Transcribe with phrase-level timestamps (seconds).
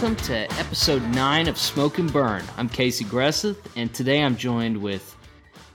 [0.00, 2.42] Welcome to episode 9 of Smoke and Burn.
[2.56, 5.14] I'm Casey Gresseth, and today I'm joined with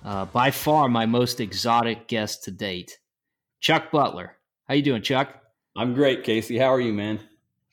[0.03, 2.97] uh, by far my most exotic guest to date,
[3.59, 4.35] Chuck Butler.
[4.67, 5.29] How you doing, Chuck?
[5.75, 6.57] I'm great, Casey.
[6.57, 7.19] How are you, man?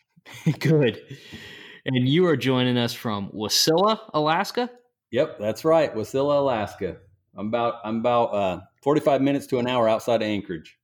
[0.58, 1.00] Good.
[1.86, 4.68] And you are joining us from Wasilla, Alaska?
[5.10, 5.94] Yep, that's right.
[5.94, 6.98] Wasilla, Alaska.
[7.34, 10.76] I'm about I'm about uh, 45 minutes to an hour outside of Anchorage.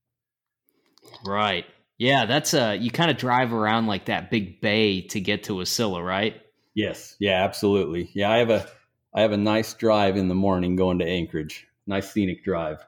[1.27, 1.67] Right.
[1.99, 5.55] Yeah, that's uh you kind of drive around like that big bay to get to
[5.55, 6.41] Wasilla, right?
[6.75, 7.17] Yes.
[7.19, 8.11] Yeah, absolutely.
[8.15, 8.69] Yeah, I have a
[9.15, 11.67] I have a nice drive in the morning going to Anchorage.
[11.87, 12.79] Nice scenic drive.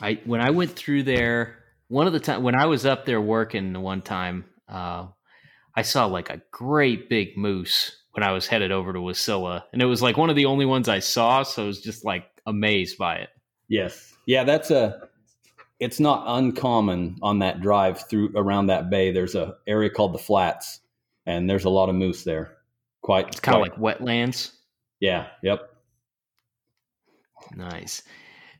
[0.00, 3.20] I when I went through there, one of the time when I was up there
[3.20, 5.06] working the one time, uh,
[5.76, 9.80] I saw like a great big moose when I was headed over to Wasilla, and
[9.80, 12.24] it was like one of the only ones I saw, so I was just like
[12.46, 13.28] amazed by it.
[13.68, 15.08] Yes, yeah, that's a.
[15.80, 19.10] It's not uncommon on that drive through around that bay.
[19.12, 20.80] There's a area called the Flats,
[21.26, 22.56] and there's a lot of moose there.
[23.02, 24.52] Quite, it's kind of like wetlands.
[25.00, 25.28] Yeah.
[25.42, 25.60] Yep.
[27.56, 28.02] Nice.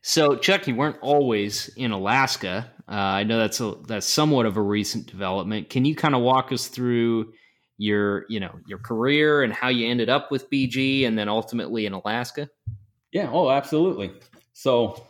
[0.02, 2.70] So, Chuck, you weren't always in Alaska.
[2.88, 5.68] Uh, I know that's a that's somewhat of a recent development.
[5.68, 7.32] Can you kind of walk us through
[7.76, 11.86] your you know your career and how you ended up with BG and then ultimately
[11.86, 12.48] in Alaska?
[13.12, 13.28] Yeah.
[13.30, 14.12] Oh, absolutely.
[14.54, 15.06] So,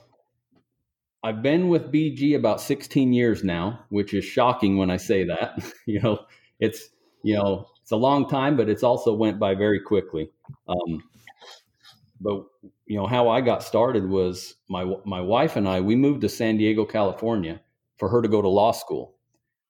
[1.22, 5.62] I've been with BG about 16 years now, which is shocking when I say that.
[5.86, 6.24] you know,
[6.58, 6.88] it's
[7.22, 10.30] you know it's a long time, but it's also went by very quickly.
[10.68, 11.02] Um,
[12.20, 12.44] but
[12.86, 16.28] you know how I got started was my my wife and I we moved to
[16.28, 17.60] San Diego, California
[17.98, 19.14] for her to go to law school.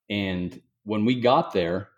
[0.08, 1.88] And when we got there,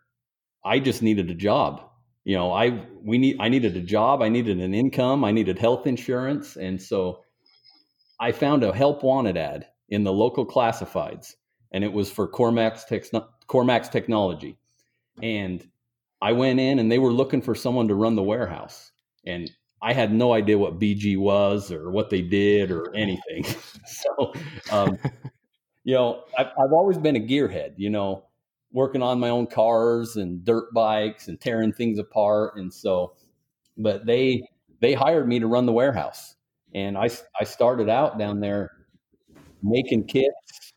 [0.64, 1.88] I just needed a job.
[2.24, 5.58] You know, I we need I needed a job, I needed an income, I needed
[5.58, 7.24] health insurance, and so
[8.20, 11.34] I found a help wanted ad in the local classifieds,
[11.72, 12.84] and it was for Cormax
[13.46, 14.58] Cormax Technology.
[15.22, 15.66] And
[16.22, 18.92] I went in and they were looking for someone to run the warehouse.
[19.26, 19.50] And
[19.82, 23.44] I had no idea what BG was or what they did or anything.
[23.86, 24.32] so,
[24.70, 24.96] um,
[25.84, 28.24] you know, I've, I've always been a gearhead, you know,
[28.70, 32.56] working on my own cars and dirt bikes and tearing things apart.
[32.56, 33.14] And so,
[33.76, 34.48] but they,
[34.80, 36.36] they hired me to run the warehouse.
[36.74, 38.70] And I, I started out down there
[39.62, 40.72] making kits,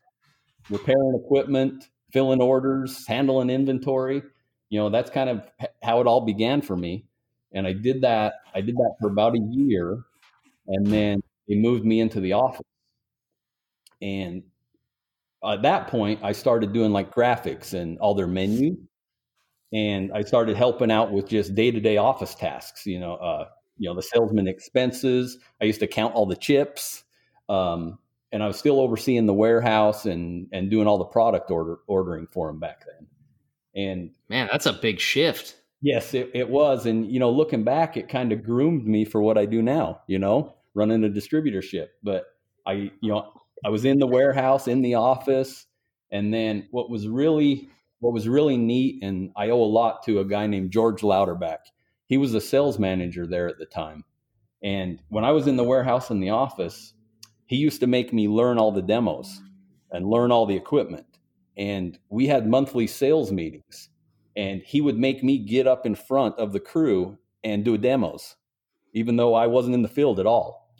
[0.70, 4.22] repairing equipment, filling orders, handling inventory.
[4.68, 5.42] You know, that's kind of
[5.82, 7.06] how it all began for me
[7.56, 8.34] and I did that.
[8.54, 10.02] I did that for about a year,
[10.68, 12.66] and then they moved me into the office.
[14.02, 14.42] And
[15.44, 18.76] at that point, I started doing like graphics and all their menus,
[19.72, 22.84] and I started helping out with just day to day office tasks.
[22.84, 23.46] You know, uh,
[23.78, 25.38] you know the salesman expenses.
[25.60, 27.04] I used to count all the chips,
[27.48, 27.98] um,
[28.32, 32.26] and I was still overseeing the warehouse and and doing all the product order ordering
[32.26, 33.06] for them back then.
[33.76, 35.56] And man, that's a big shift.
[35.82, 36.86] Yes, it, it was.
[36.86, 40.00] And, you know, looking back, it kind of groomed me for what I do now,
[40.06, 41.88] you know, running a distributorship.
[42.02, 42.24] But
[42.66, 43.30] I, you know,
[43.64, 45.66] I was in the warehouse, in the office.
[46.10, 47.68] And then what was really,
[48.00, 51.58] what was really neat, and I owe a lot to a guy named George Louderback.
[52.06, 54.04] He was a sales manager there at the time.
[54.62, 56.94] And when I was in the warehouse in the office,
[57.46, 59.40] he used to make me learn all the demos
[59.90, 61.06] and learn all the equipment.
[61.56, 63.90] And we had monthly sales meetings
[64.36, 68.36] and he would make me get up in front of the crew and do demos,
[68.92, 70.70] even though I wasn't in the field at all.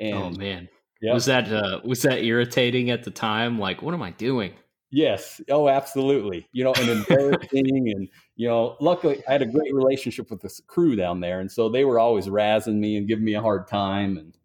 [0.00, 0.68] Oh, and, oh man,
[1.02, 1.14] yep.
[1.14, 3.58] was that uh, was that irritating at the time?
[3.58, 4.52] Like, what am I doing?
[4.92, 5.40] Yes.
[5.48, 6.48] Oh, absolutely.
[6.52, 10.60] You know, and embarrassing, and you know, luckily I had a great relationship with the
[10.66, 13.68] crew down there, and so they were always razzing me and giving me a hard
[13.68, 14.36] time, and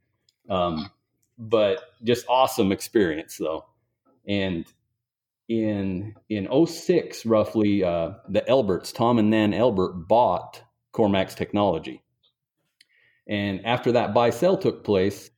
[0.50, 0.92] um,
[1.40, 3.66] but just awesome experience though,
[4.28, 4.66] and
[5.50, 12.02] in in 06 roughly uh, the elberts tom and nan elbert bought cormax technology
[13.28, 15.30] and after that buy sell took place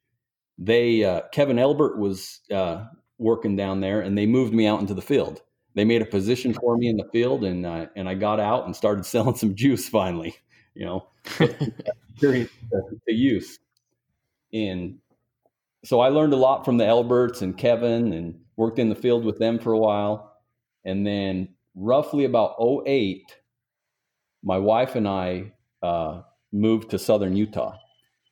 [0.57, 2.85] they uh, kevin elbert was uh,
[3.17, 5.41] working down there and they moved me out into the field
[5.75, 8.65] they made a position for me in the field and uh, and i got out
[8.65, 10.35] and started selling some juice finally
[10.75, 12.47] you know to,
[13.07, 13.59] use
[14.53, 14.97] and
[15.83, 19.23] so i learned a lot from the elberts and kevin and worked in the field
[19.23, 20.33] with them for a while.
[20.83, 22.55] And then roughly about
[22.85, 23.23] 08,
[24.43, 27.77] my wife and I uh, moved to southern Utah.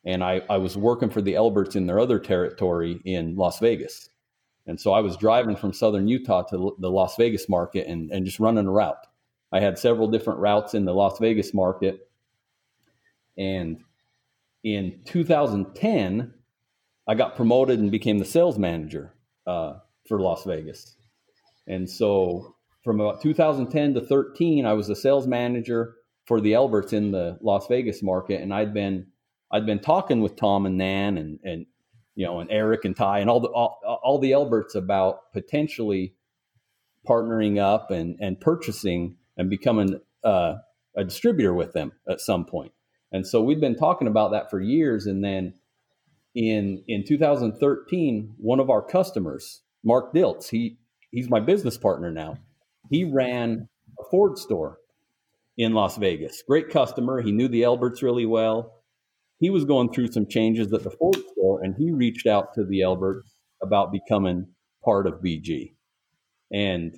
[0.04, 4.10] And I, I was working for the Elberts in their other territory in Las Vegas.
[4.66, 8.24] And so I was driving from southern Utah to the Las Vegas market and, and
[8.24, 9.06] just running a route.
[9.52, 12.10] I had several different routes in the Las Vegas market.
[13.38, 13.78] And
[14.64, 16.34] in 2010,
[17.08, 19.14] I got promoted and became the sales manager
[19.46, 19.74] uh,
[20.08, 20.96] for Las Vegas.
[21.68, 25.96] And so from about 2010 to 13, I was the sales manager
[26.26, 29.06] for the Elberts in the Las Vegas market, and I'd been
[29.52, 31.66] I'd been talking with Tom and Nan and and
[32.16, 36.14] you know and Eric and Ty and all the all, all the Elberts about potentially
[37.06, 40.54] partnering up and and purchasing and becoming uh,
[40.96, 42.72] a distributor with them at some point.
[43.12, 45.54] And so we've been talking about that for years, and then
[46.34, 50.78] in in 2013, one of our customers, Mark Diltz, he
[51.10, 52.38] he's my business partner now.
[52.90, 53.68] He ran
[53.98, 54.78] a Ford store
[55.56, 56.42] in Las Vegas.
[56.46, 57.20] Great customer.
[57.20, 58.72] He knew the Elberts really well.
[59.38, 61.16] He was going through some changes at the Ford
[61.62, 64.46] and he reached out to the Elberts about becoming
[64.84, 65.74] part of BG.
[66.52, 66.96] And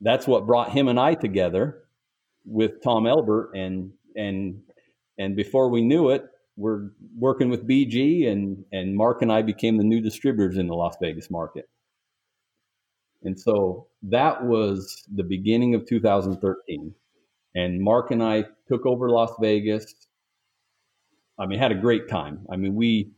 [0.00, 1.84] that's what brought him and I together
[2.44, 4.60] with Tom Elbert and and
[5.18, 6.24] and before we knew it,
[6.56, 10.74] we're working with BG and and Mark and I became the new distributors in the
[10.74, 11.68] Las Vegas market.
[13.22, 16.94] And so that was the beginning of 2013.
[17.54, 19.92] And Mark and I took over Las Vegas.
[21.38, 22.46] I mean, had a great time.
[22.50, 23.10] I mean, we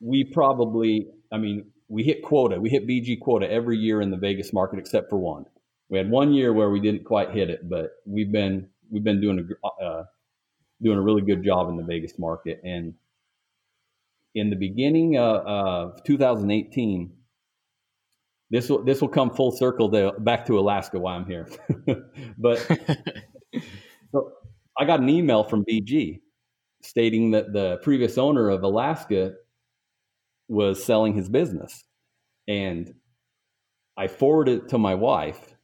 [0.00, 2.60] we probably, I mean, we hit quota.
[2.60, 5.44] We hit BG quota every year in the Vegas market except for one.
[5.88, 9.20] We had one year where we didn't quite hit it, but we've been we've been
[9.20, 10.04] doing a uh,
[10.82, 12.60] doing a really good job in the Vegas market.
[12.64, 12.94] And
[14.34, 17.12] in the beginning of, of 2018,
[18.50, 20.98] this will this will come full circle to, back to Alaska.
[20.98, 21.48] Why I'm here,
[22.38, 22.58] but
[24.12, 24.32] so
[24.78, 26.20] I got an email from BG
[26.82, 29.32] stating that the previous owner of Alaska
[30.48, 31.84] was selling his business,
[32.48, 32.94] and
[33.96, 35.56] I forwarded it to my wife,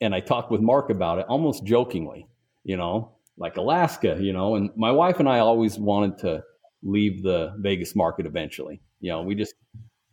[0.00, 2.26] and I talked with Mark about it, almost jokingly,
[2.64, 4.56] you know, like Alaska, you know.
[4.56, 6.42] And my wife and I always wanted to
[6.82, 8.80] leave the Vegas market eventually.
[9.00, 9.54] You know, we just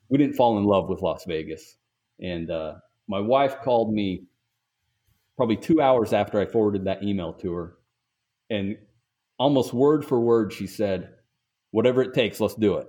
[0.10, 1.78] we didn't fall in love with Las Vegas
[2.22, 2.76] and uh,
[3.08, 4.24] my wife called me
[5.38, 7.76] probably two hours after I forwarded that email to her.
[8.50, 8.78] And
[9.38, 11.10] almost word for word, she said,
[11.72, 12.88] whatever it takes, let's do it.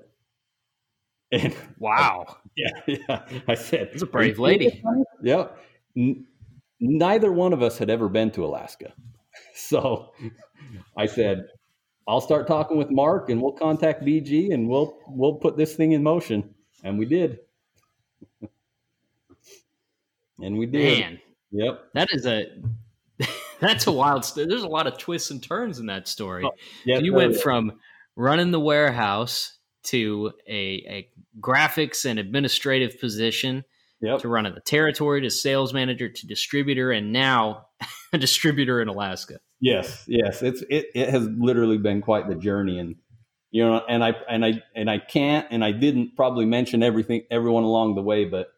[1.32, 2.36] And wow.
[2.56, 3.22] Yeah, yeah.
[3.46, 4.82] I said, it's a brave lady.
[5.22, 5.48] Yeah.
[5.96, 6.26] N-
[6.80, 8.92] neither one of us had ever been to Alaska.
[9.54, 10.12] So
[10.96, 11.46] I said,
[12.08, 15.92] I'll start talking with Mark and we'll contact BG and we'll we'll put this thing
[15.92, 16.54] in motion.
[16.82, 17.40] And we did
[20.42, 21.00] and we did.
[21.00, 21.20] Man,
[21.52, 21.84] yep.
[21.94, 22.46] That is a
[23.60, 24.24] that's a wild.
[24.24, 24.46] story.
[24.46, 26.44] There's a lot of twists and turns in that story.
[26.44, 26.52] Oh,
[26.84, 27.78] yes, you went from
[28.16, 31.08] running the warehouse to a, a
[31.40, 33.64] graphics and administrative position
[34.00, 34.20] yep.
[34.20, 37.66] to in the territory to sales manager to distributor and now
[38.12, 39.38] a distributor in Alaska.
[39.60, 42.96] Yes, yes, it's it, it has literally been quite the journey and
[43.50, 47.24] you know and I and I and I can't and I didn't probably mention everything
[47.30, 48.48] everyone along the way but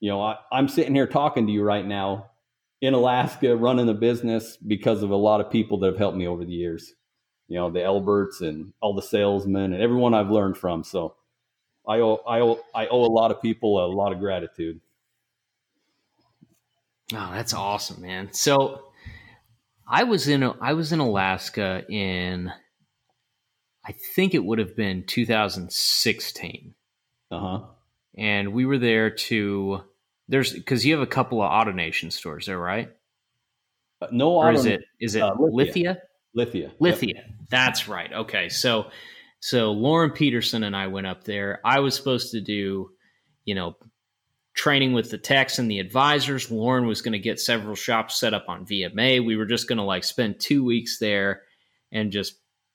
[0.00, 2.30] you know, I, I'm sitting here talking to you right now
[2.80, 6.26] in Alaska running a business because of a lot of people that have helped me
[6.26, 6.94] over the years.
[7.50, 10.84] You know, the Elberts and all the salesmen and everyone I've learned from.
[10.84, 11.16] So
[11.86, 14.80] I owe I owe I owe a lot of people a lot of gratitude.
[17.12, 18.32] Oh, that's awesome, man.
[18.32, 18.84] So
[19.84, 22.52] I was in I was in Alaska in
[23.84, 26.74] I think it would have been 2016.
[27.32, 27.60] Uh-huh.
[28.16, 29.80] And we were there to
[30.28, 32.90] there's because you have a couple of AutoNation stores there, right?
[34.00, 35.64] Uh, no, or is it is it uh, Lithia?
[35.66, 36.02] Lithia.
[36.78, 37.14] Lithia.
[37.14, 37.24] Yep.
[37.50, 38.12] That's right.
[38.12, 38.90] Okay, so
[39.40, 41.60] so Lauren Peterson and I went up there.
[41.64, 42.90] I was supposed to do,
[43.44, 43.76] you know,
[44.54, 46.50] training with the techs and the advisors.
[46.50, 49.24] Lauren was going to get several shops set up on VMA.
[49.24, 51.42] We were just going to like spend two weeks there
[51.90, 52.34] and just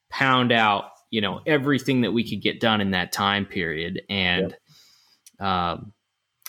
[0.10, 4.02] pound out, you know, everything that we could get done in that time period.
[4.10, 4.56] And
[5.40, 5.48] yep.
[5.48, 5.94] um,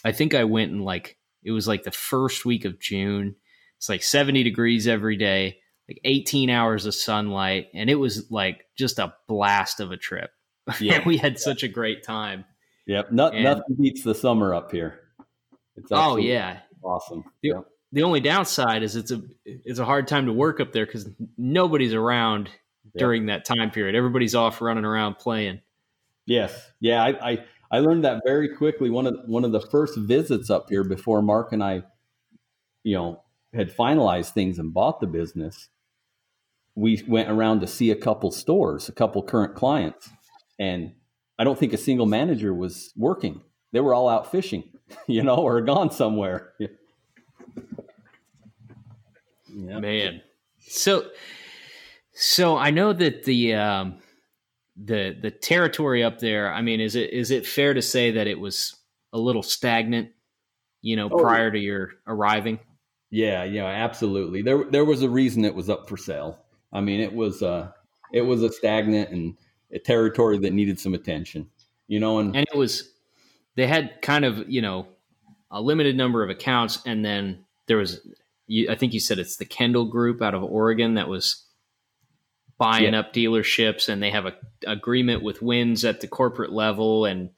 [0.04, 3.36] I think I went in like it was like the first week of June.
[3.76, 5.58] It's like 70 degrees every day,
[5.88, 10.30] like 18 hours of sunlight, and it was like just a blast of a trip.
[10.80, 12.44] Yeah, we had such a great time.
[12.86, 15.00] Yep, Not, and, nothing beats the summer up here.
[15.92, 17.22] oh yeah, awesome.
[17.42, 17.64] The, yep.
[17.92, 21.08] the only downside is it's a it's a hard time to work up there because
[21.38, 22.48] nobody's around
[22.84, 22.94] yep.
[22.96, 23.94] during that time period.
[23.94, 25.60] Everybody's off running around playing.
[26.26, 28.90] Yes, yeah, I, I I learned that very quickly.
[28.90, 31.82] One of one of the first visits up here before Mark and I,
[32.84, 33.22] you know,
[33.54, 35.68] had finalized things and bought the business.
[36.76, 40.08] We went around to see a couple stores, a couple current clients,
[40.58, 40.92] and
[41.38, 43.40] I don't think a single manager was working.
[43.72, 44.64] They were all out fishing,
[45.06, 46.52] you know, or gone somewhere.
[49.48, 49.78] Yeah.
[49.80, 50.22] Man,
[50.60, 51.06] so
[52.12, 53.98] so I know that the um,
[54.76, 56.52] the the territory up there.
[56.52, 58.76] I mean, is it is it fair to say that it was
[59.12, 60.10] a little stagnant,
[60.82, 62.58] you know, oh, prior to your arriving?
[63.10, 64.42] Yeah, yeah, absolutely.
[64.42, 66.44] There there was a reason it was up for sale.
[66.76, 67.70] I mean, it was uh
[68.12, 69.36] it was a stagnant and
[69.72, 71.48] a territory that needed some attention.
[71.88, 72.92] You know, and and it was
[73.54, 74.86] they had kind of, you know,
[75.50, 78.06] a limited number of accounts and then there was
[78.46, 81.44] you, I think you said it's the Kendall group out of Oregon that was
[82.58, 83.00] buying yeah.
[83.00, 84.34] up dealerships and they have a
[84.66, 87.30] agreement with Wynn's at the corporate level and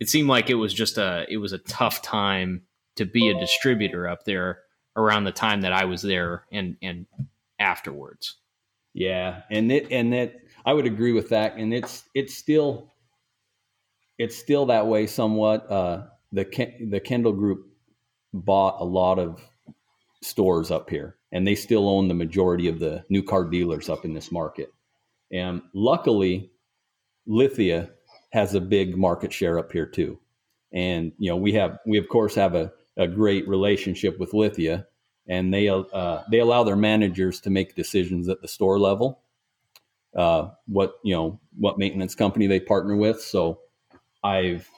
[0.00, 2.62] it seemed like it was just a it was a tough time
[2.96, 4.60] to be a distributor up there
[4.96, 7.06] around the time that I was there and and
[7.58, 8.36] afterwards.
[8.98, 10.34] Yeah, and it and that
[10.66, 12.92] I would agree with that, and it's it's still
[14.18, 15.70] it's still that way somewhat.
[15.70, 16.44] Uh, the
[16.90, 17.68] the Kendall Group
[18.34, 19.40] bought a lot of
[20.20, 24.04] stores up here, and they still own the majority of the new car dealers up
[24.04, 24.74] in this market.
[25.30, 26.50] And luckily,
[27.24, 27.90] Lithia
[28.32, 30.18] has a big market share up here too.
[30.72, 34.87] And you know, we have we of course have a, a great relationship with Lithia,
[35.28, 39.20] and they uh, they allow their managers to make decisions at the store level.
[40.16, 43.20] Uh, what you know, what maintenance company they partner with.
[43.20, 43.60] So,
[44.24, 44.68] I've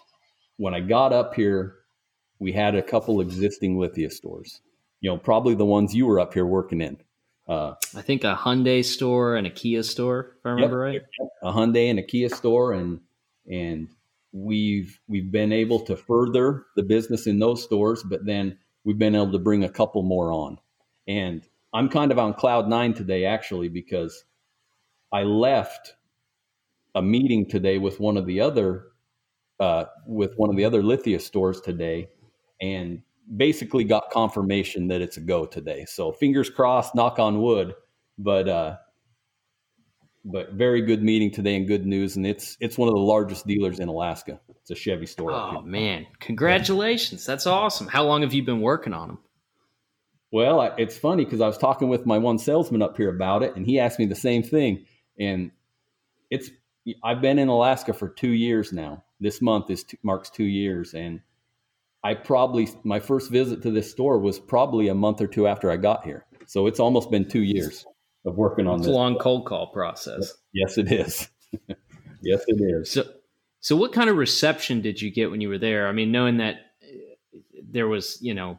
[0.56, 1.76] when I got up here,
[2.38, 4.60] we had a couple existing Lithia stores.
[5.00, 6.98] You know, probably the ones you were up here working in.
[7.48, 11.28] Uh, I think a Hyundai store and a Kia store, if I remember yep, right.
[11.42, 13.00] A Hyundai and a Kia store, and
[13.50, 13.88] and
[14.32, 19.14] we've we've been able to further the business in those stores, but then we've been
[19.14, 20.58] able to bring a couple more on.
[21.06, 24.24] And I'm kind of on cloud nine today, actually, because
[25.12, 25.94] I left
[26.94, 28.86] a meeting today with one of the other
[29.60, 32.08] uh, with one of the other Lithia stores today,
[32.60, 33.02] and
[33.36, 35.84] basically got confirmation that it's a go today.
[35.86, 37.74] So fingers crossed, knock on wood.
[38.18, 38.76] But uh,
[40.24, 42.16] but very good meeting today and good news.
[42.16, 44.40] And it's it's one of the largest dealers in Alaska.
[44.60, 45.32] It's a Chevy store.
[45.32, 47.24] Oh man, congratulations!
[47.24, 47.88] That's awesome.
[47.88, 49.18] How long have you been working on them?
[50.32, 53.42] Well, I, it's funny because I was talking with my one salesman up here about
[53.42, 54.84] it, and he asked me the same thing.
[55.18, 55.50] And
[56.30, 56.50] it's
[57.02, 59.04] I've been in Alaska for two years now.
[59.18, 61.20] This month is two, marks two years, and
[62.04, 65.70] I probably my first visit to this store was probably a month or two after
[65.70, 66.26] I got here.
[66.46, 67.84] So it's almost been two years
[68.24, 68.92] of working on it's this.
[68.92, 70.34] a long cold call process.
[70.52, 71.28] Yes, it is.
[72.22, 72.90] yes, it is.
[72.90, 73.04] So,
[73.60, 75.88] so what kind of reception did you get when you were there?
[75.88, 76.56] I mean, knowing that
[77.62, 78.58] there was, you know,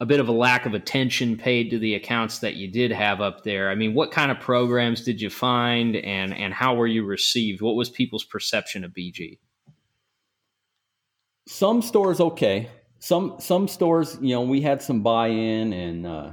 [0.00, 3.20] a bit of a lack of attention paid to the accounts that you did have
[3.20, 3.70] up there.
[3.70, 7.62] I mean, what kind of programs did you find, and and how were you received?
[7.62, 9.38] What was people's perception of BG?
[11.46, 12.68] Some stores okay.
[12.98, 16.32] Some some stores, you know, we had some buy-in and uh,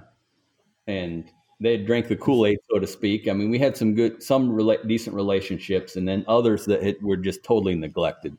[0.87, 1.29] and
[1.61, 3.27] they drank the Kool Aid, so to speak.
[3.27, 7.01] I mean, we had some good, some rela- decent relationships, and then others that it,
[7.03, 8.35] were just totally neglected.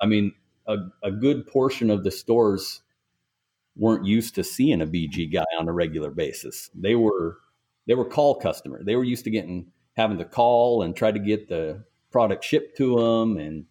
[0.00, 0.34] I mean,
[0.66, 2.82] a, a good portion of the stores
[3.74, 6.70] weren't used to seeing a BG guy on a regular basis.
[6.74, 7.38] They were
[7.86, 8.84] they were call customer.
[8.84, 12.76] They were used to getting having to call and try to get the product shipped
[12.76, 13.64] to them, and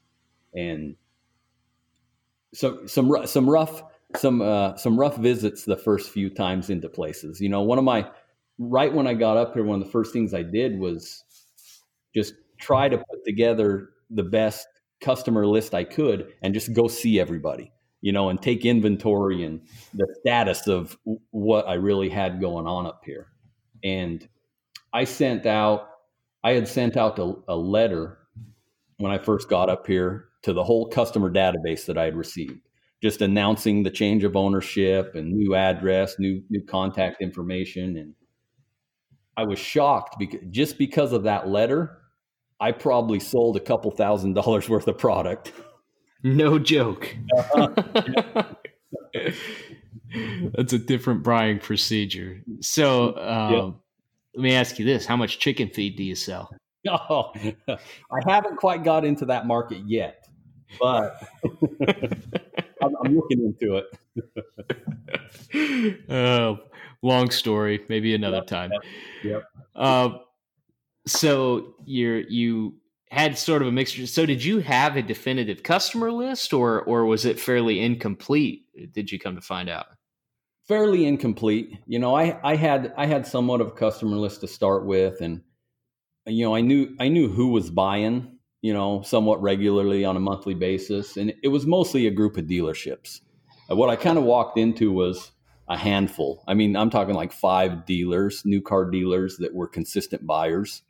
[0.56, 0.96] and
[2.52, 3.84] so some some rough
[4.16, 7.40] some uh, some rough visits the first few times into places.
[7.40, 8.10] You know, one of my
[8.58, 11.24] right when I got up here, one of the first things I did was
[12.16, 14.68] just try to put together the best
[15.02, 17.72] customer list I could and just go see everybody,
[18.02, 19.62] you know, and take inventory and
[19.94, 20.98] the status of
[21.32, 23.28] what I really had going on up here.
[23.84, 24.28] And
[24.94, 25.90] I sent out,
[26.44, 28.18] I had sent out a, a letter
[28.98, 32.62] when I first got up here to the whole customer database that I had received,
[33.04, 38.16] just announcing the change of ownership and new address, new new contact information, and
[39.38, 42.00] I was shocked because just because of that letter,
[42.60, 45.54] I probably sold a couple thousand dollars worth of product.
[46.24, 47.16] No joke.
[50.54, 52.42] That's a different buying procedure.
[52.62, 53.74] So, um, yep.
[54.36, 56.50] let me ask you this: How much chicken feed do you sell?
[56.90, 57.34] Oh,
[57.68, 57.78] I
[58.26, 60.26] haven't quite got into that market yet,
[60.80, 61.22] but
[62.82, 63.88] I'm, I'm, looking into it.
[66.10, 66.60] Oh,
[67.02, 68.72] long story, maybe another yep, time.
[69.24, 69.44] Yep.
[69.76, 70.10] Uh,
[71.06, 72.76] so you're you
[73.10, 74.06] had sort of a mixture.
[74.06, 78.66] So did you have a definitive customer list, or or was it fairly incomplete?
[78.94, 79.88] Did you come to find out?
[80.68, 81.78] Fairly incomplete.
[81.86, 85.22] You know, I I had I had somewhat of a customer list to start with,
[85.22, 85.42] and
[86.26, 88.34] you know, I knew I knew who was buying.
[88.64, 92.46] You know, somewhat regularly on a monthly basis, and it was mostly a group of
[92.46, 93.22] dealerships.
[93.70, 95.32] What I kind of walked into was
[95.70, 96.44] a handful.
[96.48, 100.82] I mean, I'm talking like five dealers, new car dealers that were consistent buyers,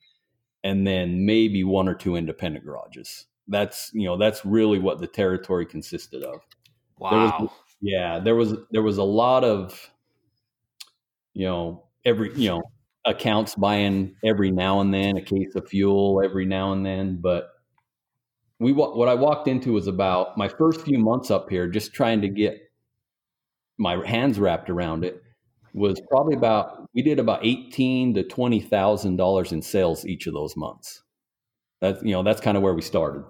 [0.64, 3.26] and then maybe one or two independent garages.
[3.48, 6.42] That's you know that's really what the territory consisted of.
[7.00, 7.10] Wow.
[7.12, 9.92] There was, yeah, there was there was a lot of
[11.38, 12.64] you know, every, you know,
[13.06, 17.18] accounts buying every now and then a case of fuel every now and then.
[17.22, 17.52] But
[18.60, 22.22] we, what I walked into was about my first few months up here, just trying
[22.22, 22.60] to get
[23.78, 25.22] my hands wrapped around it
[25.74, 30.34] was probably about we did about eighteen to twenty thousand dollars in sales each of
[30.34, 31.04] those months.
[31.82, 33.24] That's you know that's kind of where we started.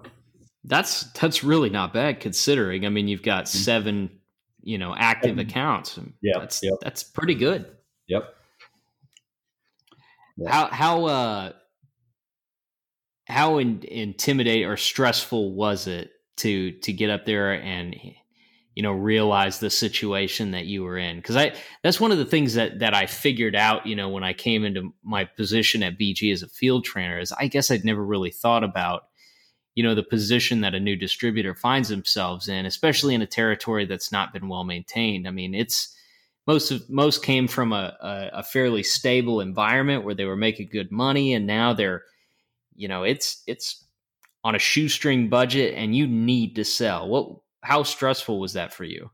[0.64, 2.86] That's that's really not bad considering.
[2.86, 3.58] I mean, you've got mm-hmm.
[3.58, 4.10] seven,
[4.62, 5.98] you know, active accounts.
[6.22, 6.74] Yeah, that's yep.
[6.80, 7.66] that's pretty good.
[8.06, 8.34] Yep.
[10.38, 10.50] yep.
[10.50, 11.52] How how uh
[13.26, 17.94] how in, intimidate or stressful was it to to get up there and
[18.78, 21.16] you know realize the situation that you were in.
[21.16, 24.22] Because i that's one of the things that that i figured out you know when
[24.22, 27.84] i came into my position at bg as a field trainer is i guess i'd
[27.84, 29.08] never really thought about
[29.74, 33.84] you know the position that a new distributor finds themselves in especially in a territory
[33.84, 35.26] that's not been well maintained.
[35.26, 35.92] I mean it's
[36.46, 40.68] most of most came from a, a, a fairly stable environment where they were making
[40.70, 42.04] good money and now they're
[42.76, 43.84] you know it's it's
[44.44, 47.08] on a shoestring budget and you need to sell.
[47.08, 49.10] What how stressful was that for you?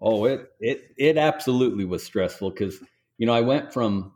[0.00, 2.80] Oh, it it it absolutely was stressful because
[3.18, 4.12] you know I went from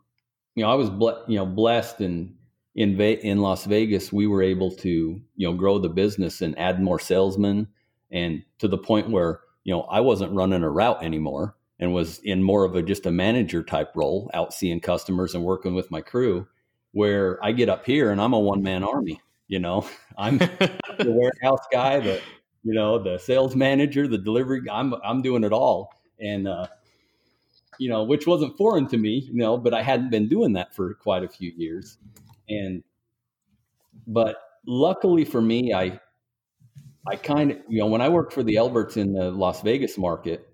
[0.54, 2.36] you know I was ble- you know blessed and
[2.74, 6.58] in Ve- in Las Vegas we were able to you know grow the business and
[6.58, 7.68] add more salesmen
[8.10, 12.18] and to the point where you know I wasn't running a route anymore and was
[12.20, 15.90] in more of a just a manager type role out seeing customers and working with
[15.90, 16.46] my crew
[16.92, 19.86] where I get up here and I'm a one man army you know
[20.18, 22.22] I'm the warehouse guy the
[22.64, 24.62] you know, the sales manager, the delivery.
[24.70, 26.66] I'm I'm doing it all, and uh,
[27.78, 30.74] you know, which wasn't foreign to me, you know, but I hadn't been doing that
[30.74, 31.98] for quite a few years,
[32.48, 32.82] and
[34.06, 36.00] but luckily for me, I
[37.06, 39.98] I kind of you know when I worked for the Elberts in the Las Vegas
[39.98, 40.48] market,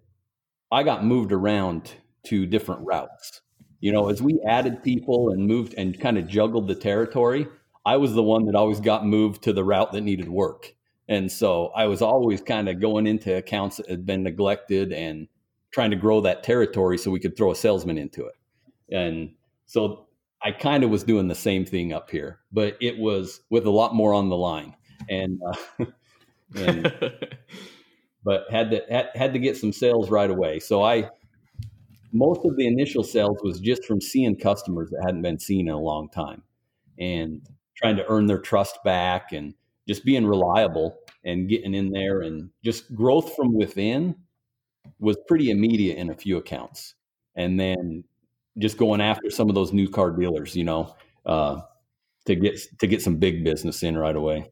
[0.73, 1.93] I got moved around
[2.25, 3.41] to different routes.
[3.79, 7.47] You know, as we added people and moved and kind of juggled the territory,
[7.87, 10.75] I was the one that always got moved to the route that needed work
[11.11, 15.27] and so I was always kind of going into accounts that had been neglected and
[15.73, 18.35] trying to grow that territory so we could throw a salesman into it.
[18.95, 19.35] And
[19.67, 20.07] so
[20.41, 23.71] I kind of was doing the same thing up here, but it was with a
[23.71, 24.77] lot more on the line.
[25.09, 25.41] And,
[25.81, 25.85] uh,
[26.55, 26.95] and
[28.25, 30.61] but had to had, had to get some sales right away.
[30.61, 31.11] So I
[32.13, 35.75] most of the initial sales was just from seeing customers that hadn't been seen in
[35.75, 36.43] a long time
[37.01, 37.45] and
[37.77, 39.55] trying to earn their trust back and
[39.89, 44.15] just being reliable and getting in there and just growth from within
[44.99, 46.95] was pretty immediate in a few accounts.
[47.37, 48.05] And then
[48.59, 50.95] just going after some of those new car dealers, you know,
[51.27, 51.61] uh,
[52.27, 54.51] to get to get some big business in right away.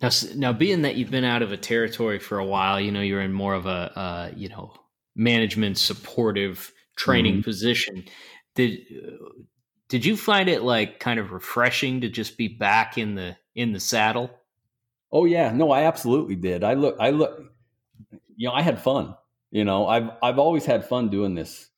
[0.00, 3.00] Now, now, being that you've been out of a territory for a while, you know,
[3.00, 4.72] you're in more of a, uh, you know,
[5.16, 7.42] management supportive training mm-hmm.
[7.42, 8.04] position.
[8.54, 8.78] Did
[9.88, 13.72] did you find it like kind of refreshing to just be back in the in
[13.72, 14.30] the saddle?
[15.10, 16.62] Oh yeah, no, I absolutely did.
[16.62, 17.42] I look, I look,
[18.36, 19.14] you know, I had fun.
[19.50, 21.68] You know, I've I've always had fun doing this,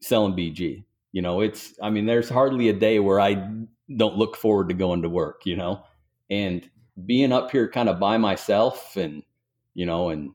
[0.00, 0.84] selling BG.
[1.12, 3.34] You know, it's I mean, there's hardly a day where I
[3.94, 5.44] don't look forward to going to work.
[5.44, 5.82] You know,
[6.30, 6.68] and
[7.04, 9.22] being up here kind of by myself and
[9.74, 10.32] you know and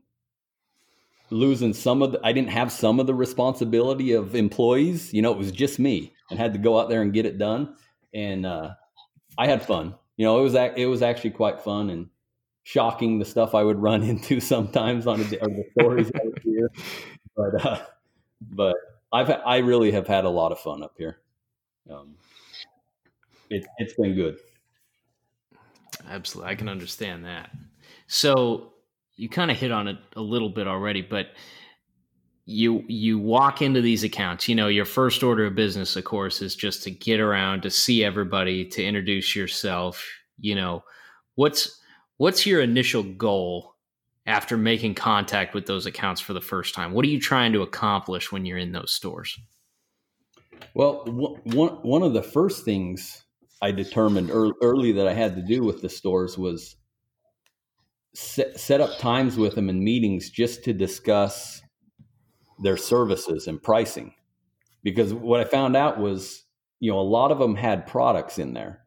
[1.30, 5.14] losing some of the I didn't have some of the responsibility of employees.
[5.14, 7.38] You know, it was just me and had to go out there and get it
[7.38, 7.76] done.
[8.14, 8.72] And uh,
[9.38, 9.96] I had fun.
[10.18, 12.08] You know, it was it was actually quite fun and
[12.64, 16.70] shocking the stuff I would run into sometimes on a, the stories I would.
[17.36, 17.82] But uh,
[18.42, 18.76] but
[19.12, 21.20] I've I really have had a lot of fun up here.
[21.90, 22.16] Um,
[23.50, 24.38] it, it's been good.
[26.08, 27.52] Absolutely, I can understand that.
[28.08, 28.74] So
[29.16, 31.28] you kind of hit on it a little bit already, but
[32.46, 36.44] you you walk into these accounts you know your first order of business of course
[36.44, 40.08] is just to get around to see everybody to introduce yourself
[40.40, 40.84] you know.
[41.36, 41.80] What's
[42.18, 43.76] what's your initial goal
[44.26, 46.94] after making contact with those accounts for the first time?
[46.94, 49.38] What are you trying to accomplish when you're in those stores?
[50.74, 53.24] Well one one of the first things
[53.62, 56.76] i determined early that i had to do with the stores was
[58.16, 61.62] set, set up times with them in meetings just to discuss
[62.64, 64.14] their services and pricing.
[64.84, 66.44] Because what I found out was,
[66.80, 68.82] you know, a lot of them had products in there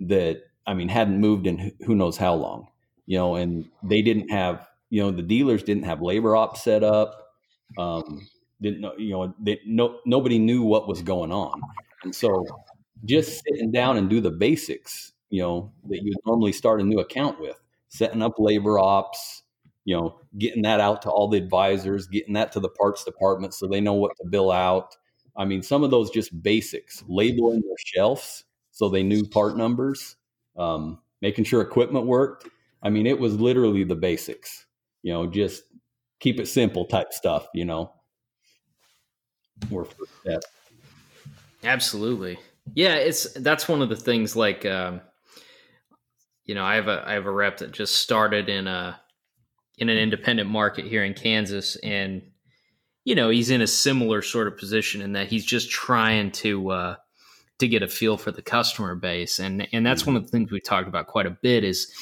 [0.00, 2.68] that, I mean, hadn't moved in who knows how long,
[3.06, 6.82] you know, and they didn't have, you know, the dealers didn't have labor ops set
[6.82, 7.20] up.
[7.76, 8.28] Um,
[8.62, 11.60] didn't know, you know, they, no, nobody knew what was going on.
[12.04, 12.46] And so
[13.04, 17.00] just sitting down and do the basics, you know, that you normally start a new
[17.00, 17.58] account with,
[17.94, 19.44] setting up labor ops,
[19.84, 23.54] you know, getting that out to all the advisors, getting that to the parts department
[23.54, 24.96] so they know what to bill out.
[25.36, 30.16] I mean, some of those just basics, labeling their shelves so they knew part numbers,
[30.56, 32.48] um, making sure equipment worked.
[32.82, 34.66] I mean, it was literally the basics,
[35.02, 35.62] you know, just
[36.18, 37.92] keep it simple type stuff, you know.
[40.22, 40.46] Steps.
[41.62, 42.38] Absolutely.
[42.74, 45.00] Yeah, it's that's one of the things like um,
[46.44, 49.00] you know, I have a I have a rep that just started in a
[49.78, 52.22] in an independent market here in Kansas and
[53.04, 56.70] you know, he's in a similar sort of position in that he's just trying to
[56.70, 56.96] uh
[57.58, 60.50] to get a feel for the customer base and and that's one of the things
[60.50, 61.92] we talked about quite a bit is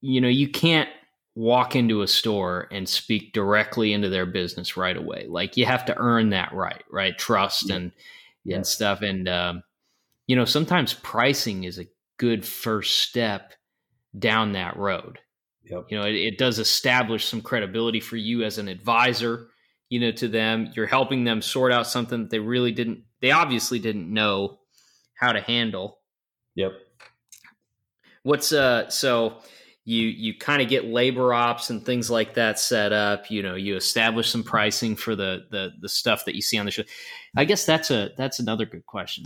[0.00, 0.88] you know, you can't
[1.34, 5.26] walk into a store and speak directly into their business right away.
[5.28, 7.16] Like you have to earn that right, right?
[7.16, 7.92] Trust and
[8.44, 8.56] yeah.
[8.56, 9.02] and stuff.
[9.02, 9.62] And um,
[10.26, 11.86] you know, sometimes pricing is a
[12.20, 13.54] good first step
[14.16, 15.18] down that road.
[15.64, 15.86] Yep.
[15.88, 19.48] You know, it, it does establish some credibility for you as an advisor.
[19.88, 23.04] You know, to them, you're helping them sort out something that they really didn't.
[23.22, 24.58] They obviously didn't know
[25.14, 26.00] how to handle.
[26.56, 26.72] Yep.
[28.22, 29.38] What's uh so
[29.84, 33.54] you you kind of get labor ops and things like that set up you know
[33.54, 36.82] you establish some pricing for the the the stuff that you see on the show
[37.34, 39.24] i guess that's a that's another good question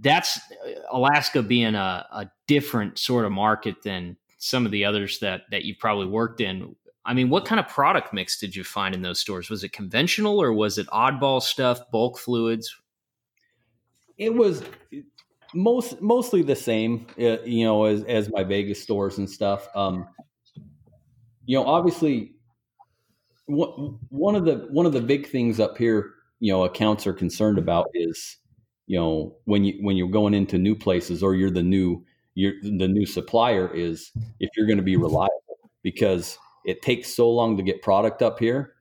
[0.00, 5.18] that's uh, alaska being a, a different sort of market than some of the others
[5.18, 6.74] that that you've probably worked in.
[7.04, 9.50] I mean what kind of product mix did you find in those stores?
[9.50, 12.74] Was it conventional or was it oddball stuff bulk fluids?
[14.16, 14.62] It was
[15.54, 19.68] most mostly the same, uh, you know, as as my Vegas stores and stuff.
[19.74, 20.06] Um,
[21.46, 22.34] you know, obviously,
[23.46, 27.58] one of the one of the big things up here, you know, accounts are concerned
[27.58, 28.36] about is,
[28.88, 32.02] you know, when you when you're going into new places or you're the new
[32.34, 37.30] you're the new supplier is if you're going to be reliable because it takes so
[37.30, 38.74] long to get product up here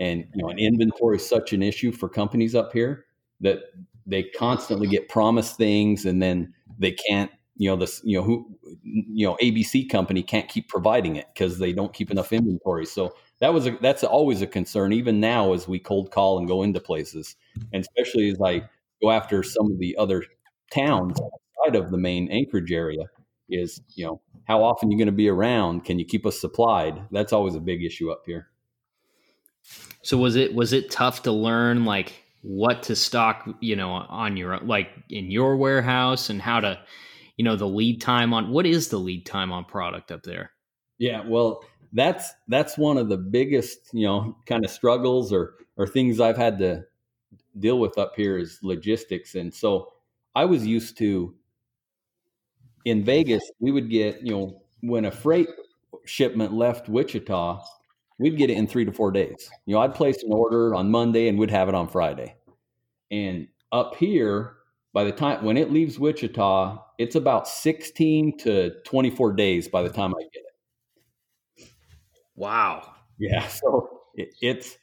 [0.00, 3.06] and you know an inventory is such an issue for companies up here
[3.40, 3.60] that
[4.06, 8.46] they constantly get promised things and then they can't you know this you know who
[8.82, 12.84] you know abc company can't keep providing it because they don't keep enough inventory.
[12.84, 14.92] So that was a, that's always a concern.
[14.92, 17.36] Even now as we cold call and go into places
[17.72, 18.62] and especially as i
[19.04, 20.22] go after some of the other
[20.72, 23.04] towns outside of the main anchorage area
[23.48, 25.84] is you know how often you're going to be around?
[25.84, 27.00] Can you keep us supplied?
[27.10, 28.48] That's always a big issue up here.
[30.02, 32.12] So was it was it tough to learn like
[32.42, 36.78] what to stock, you know, on your like in your warehouse and how to,
[37.36, 40.50] you know, the lead time on what is the lead time on product up there?
[40.98, 45.86] Yeah, well, that's that's one of the biggest, you know, kind of struggles or or
[45.86, 46.84] things I've had to
[47.58, 49.34] deal with up here is logistics.
[49.34, 49.92] And so
[50.34, 51.34] I was used to
[52.84, 55.48] in Vegas, we would get, you know, when a freight
[56.04, 57.64] shipment left Wichita,
[58.18, 59.48] we'd get it in three to four days.
[59.66, 62.36] You know, I'd place an order on Monday and we'd have it on Friday.
[63.10, 64.56] And up here,
[64.92, 69.88] by the time when it leaves Wichita, it's about 16 to 24 days by the
[69.88, 70.42] time I get
[71.56, 71.68] it.
[72.36, 72.92] Wow.
[73.18, 73.46] Yeah.
[73.48, 74.76] So it, it's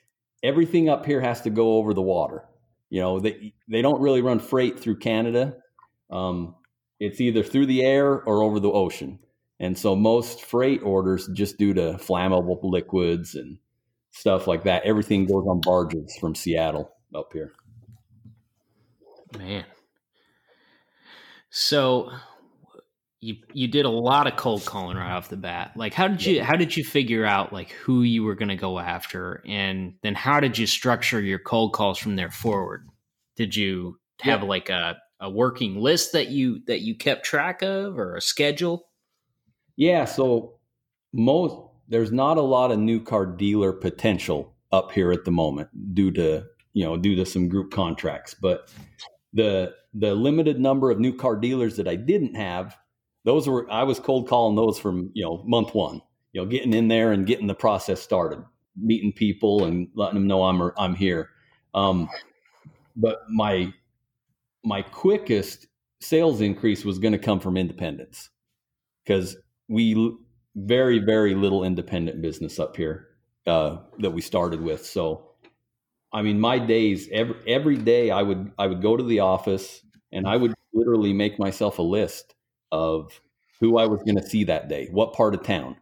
[0.44, 2.44] everything up here has to go over the water.
[2.92, 5.56] You know, they, they don't really run freight through Canada.
[6.12, 6.56] Um,
[7.00, 9.20] it's either through the air or over the ocean.
[9.62, 13.58] And so most freight orders, just due to flammable liquids and
[14.12, 17.54] stuff like that, everything goes on barges from Seattle up here.
[19.38, 19.64] Man.
[21.50, 22.12] So
[23.22, 25.72] you you did a lot of cold calling right off the bat.
[25.76, 28.56] Like how did you how did you figure out like who you were going to
[28.56, 32.90] go after and then how did you structure your cold calls from there forward?
[33.36, 34.48] Did you have yeah.
[34.48, 38.88] like a a working list that you that you kept track of or a schedule?
[39.78, 40.56] Yeah, so
[41.14, 41.56] most
[41.88, 46.12] there's not a lot of new car dealer potential up here at the moment due
[46.12, 48.72] to you know due to some group contracts, but
[49.32, 52.76] the the limited number of new car dealers that I didn't have,
[53.24, 56.02] those were I was cold calling those from you know month one.
[56.34, 58.44] You know, getting in there and getting the process started,
[58.78, 61.30] meeting people and letting them know I'm I'm here.
[61.74, 62.10] Um,
[62.96, 63.74] but my
[64.64, 65.68] my quickest
[66.00, 68.30] sales increase was going to come from independence
[69.04, 69.36] because
[69.68, 70.16] we
[70.56, 73.08] very very little independent business up here
[73.48, 74.86] uh, that we started with.
[74.86, 75.32] So,
[76.14, 79.82] I mean, my days every every day I would I would go to the office
[80.12, 82.36] and I would literally make myself a list
[82.72, 83.22] of
[83.60, 85.78] who I was going to see that day, what part of town,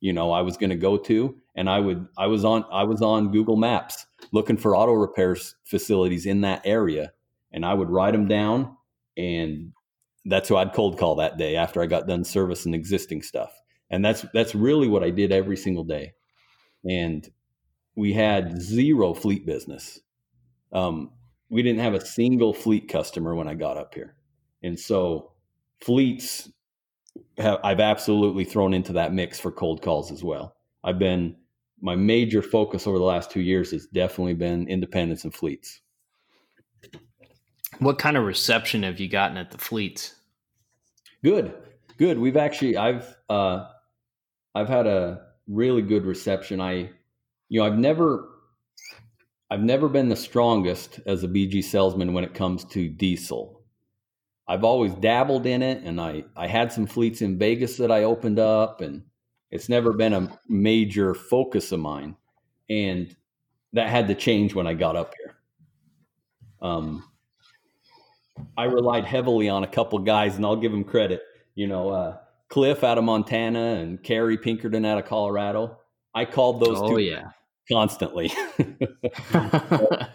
[0.00, 2.84] you know, I was going to go to, and I would I was on I
[2.84, 7.12] was on Google Maps looking for auto repairs facilities in that area,
[7.52, 8.76] and I would write them down
[9.16, 9.72] and
[10.24, 13.52] that's who I'd cold call that day after I got done servicing existing stuff.
[13.90, 16.14] and that's that's really what I did every single day.
[16.88, 17.28] And
[17.94, 20.00] we had zero fleet business.
[20.72, 21.12] Um,
[21.48, 24.16] we didn't have a single fleet customer when I got up here,
[24.62, 25.32] and so
[25.84, 26.48] fleets
[27.38, 30.56] have, I've absolutely thrown into that mix for cold calls as well.
[30.82, 31.36] I've been
[31.80, 35.80] my major focus over the last two years has definitely been independents and fleets.
[37.78, 40.14] What kind of reception have you gotten at the fleets?
[41.22, 41.54] Good,
[41.98, 42.18] good.
[42.18, 43.66] We've actually I've uh,
[44.54, 46.60] I've had a really good reception.
[46.60, 46.90] I,
[47.48, 48.28] you know, I've never
[49.50, 53.63] I've never been the strongest as a BG salesman when it comes to diesel.
[54.46, 58.04] I've always dabbled in it, and I I had some fleets in Vegas that I
[58.04, 59.02] opened up, and
[59.50, 62.16] it's never been a major focus of mine,
[62.68, 63.14] and
[63.72, 65.36] that had to change when I got up here.
[66.60, 67.04] Um,
[68.56, 71.22] I relied heavily on a couple guys, and I'll give them credit.
[71.54, 75.78] You know, uh, Cliff out of Montana and Carrie Pinkerton out of Colorado.
[76.14, 77.30] I called those oh, two yeah.
[77.70, 78.30] constantly.
[79.34, 80.08] uh,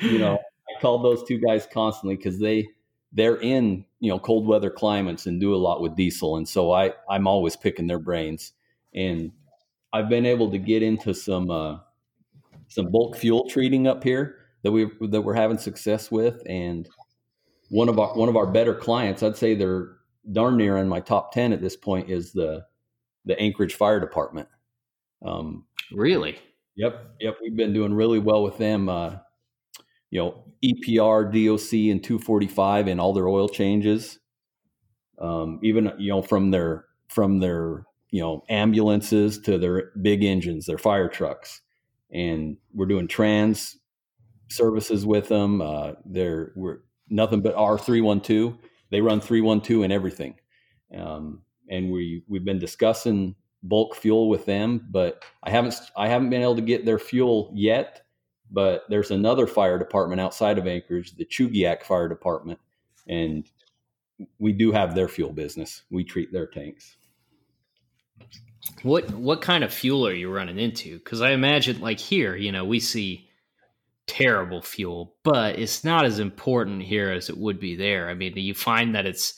[0.00, 2.68] you know, I called those two guys constantly because they
[3.12, 6.72] they're in you know cold weather climates and do a lot with diesel, and so
[6.72, 8.52] I I'm always picking their brains,
[8.94, 9.32] and
[9.92, 11.78] I've been able to get into some uh,
[12.68, 16.88] some bulk fuel treating up here that we that we're having success with, and
[17.68, 19.96] one of our one of our better clients, I'd say they're
[20.32, 22.64] darn near in my top ten at this point, is the
[23.24, 24.48] the Anchorage Fire Department.
[25.24, 26.38] Um, really?
[26.76, 27.36] Yep, yep.
[27.40, 28.88] We've been doing really well with them.
[28.88, 29.16] Uh,
[30.12, 34.20] you know, EPR, DOC, and 245 and all their oil changes.
[35.18, 40.66] Um, even you know from their from their you know ambulances to their big engines,
[40.66, 41.62] their fire trucks,
[42.12, 43.78] and we're doing trans
[44.50, 45.62] services with them.
[45.62, 48.58] Uh, they're we're nothing but R three one two.
[48.90, 50.34] They run three one two and everything,
[50.96, 56.30] um, and we we've been discussing bulk fuel with them, but I haven't I haven't
[56.30, 58.02] been able to get their fuel yet.
[58.52, 62.60] But there's another fire department outside of Anchorage, the Chugiak Fire Department,
[63.08, 63.44] and
[64.38, 65.82] we do have their fuel business.
[65.90, 66.96] We treat their tanks.
[68.82, 70.98] What what kind of fuel are you running into?
[70.98, 73.28] Because I imagine, like here, you know, we see
[74.06, 78.08] terrible fuel, but it's not as important here as it would be there.
[78.08, 79.34] I mean, do you find that it's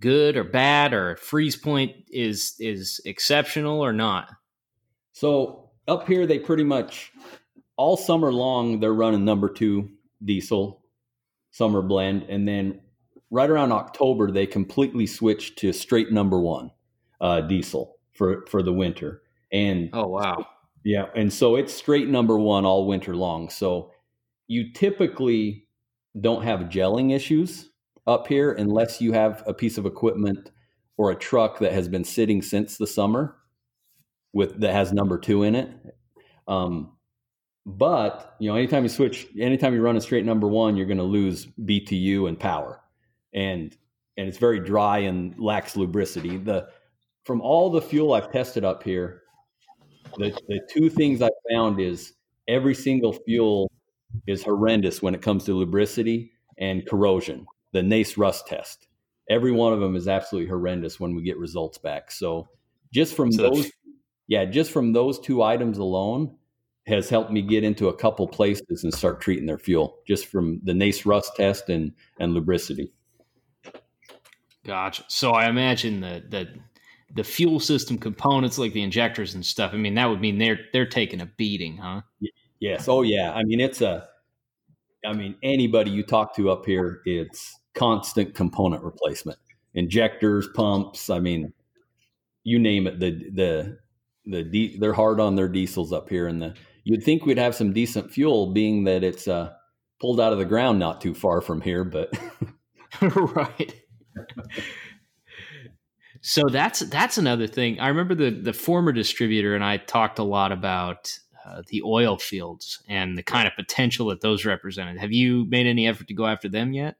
[0.00, 4.30] good or bad, or freeze point is is exceptional or not?
[5.12, 7.12] So up here, they pretty much
[7.76, 9.90] all summer long they're running number two
[10.24, 10.82] diesel
[11.50, 12.80] summer blend, and then
[13.30, 16.70] right around October they completely switched to straight number one
[17.20, 19.22] uh, diesel for for the winter.
[19.52, 20.46] And oh wow,
[20.84, 23.50] yeah, and so it's straight number one all winter long.
[23.50, 23.92] So
[24.48, 25.66] you typically
[26.20, 27.70] don't have gelling issues
[28.06, 30.50] up here unless you have a piece of equipment
[30.96, 33.36] or a truck that has been sitting since the summer
[34.32, 35.70] with that has number two in it.
[36.48, 36.92] Um,
[37.64, 40.98] but you know, anytime you switch, anytime you run a straight number one, you're going
[40.98, 42.80] to lose BTU and power,
[43.32, 43.76] and
[44.16, 46.42] and it's very dry and lacks lubricity.
[46.42, 46.68] The
[47.24, 49.22] from all the fuel I've tested up here,
[50.18, 52.14] the the two things I found is
[52.48, 53.70] every single fuel
[54.26, 57.46] is horrendous when it comes to lubricity and corrosion.
[57.72, 58.88] The NACE rust test,
[59.30, 62.10] every one of them is absolutely horrendous when we get results back.
[62.10, 62.48] So
[62.92, 63.70] just from so those,
[64.26, 66.36] yeah, just from those two items alone,
[66.86, 70.60] has helped me get into a couple places and start treating their fuel just from
[70.64, 72.90] the NACE rust test and and lubricity.
[74.64, 75.04] Gotcha.
[75.08, 76.48] So I imagine that the
[77.14, 79.72] the fuel system components like the injectors and stuff.
[79.74, 82.02] I mean, that would mean they're they're taking a beating, huh?
[82.60, 82.88] Yes.
[82.88, 83.32] Oh yeah.
[83.32, 84.08] I mean, it's a.
[85.04, 89.38] I mean, anybody you talk to up here, it's constant component replacement,
[89.74, 91.10] injectors, pumps.
[91.10, 91.52] I mean,
[92.44, 93.00] you name it.
[93.00, 93.78] The the
[94.26, 97.72] the they're hard on their diesels up here, and the You'd think we'd have some
[97.72, 99.52] decent fuel, being that it's uh,
[100.00, 102.12] pulled out of the ground not too far from here, but
[103.00, 103.74] right.
[106.20, 107.78] so that's that's another thing.
[107.78, 111.12] I remember the the former distributor and I talked a lot about
[111.44, 114.98] uh, the oil fields and the kind of potential that those represented.
[114.98, 116.96] Have you made any effort to go after them yet?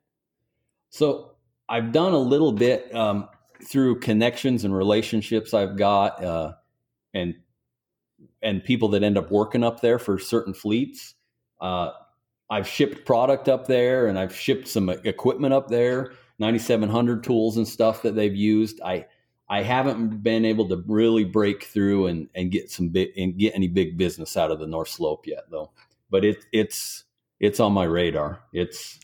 [0.91, 1.33] So
[1.69, 3.29] I've done a little bit um,
[3.65, 6.53] through connections and relationships I've got, uh,
[7.15, 7.35] and
[8.43, 11.15] and people that end up working up there for certain fleets.
[11.61, 11.93] Uh,
[12.51, 17.67] I've shipped product up there and I've shipped some equipment up there, 9700 tools and
[17.67, 18.81] stuff that they've used.
[18.83, 19.07] I
[19.49, 23.55] I haven't been able to really break through and, and get some big and get
[23.55, 25.71] any big business out of the North Slope yet though.
[26.11, 27.05] But it it's
[27.41, 28.41] it's on my radar.
[28.53, 28.99] It's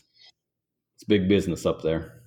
[0.95, 2.21] it's big business up there.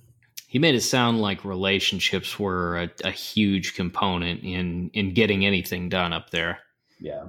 [0.47, 5.89] he made it sound like relationships were a, a huge component in in getting anything
[5.89, 6.59] done up there.
[7.03, 7.25] Yeah.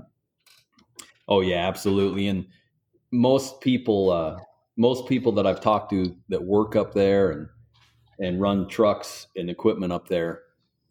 [1.26, 2.28] Oh yeah, absolutely.
[2.28, 2.46] And
[3.10, 4.38] most people, uh,
[4.76, 7.48] most people that I've talked to that work up there and
[8.20, 10.42] and run trucks and equipment up there,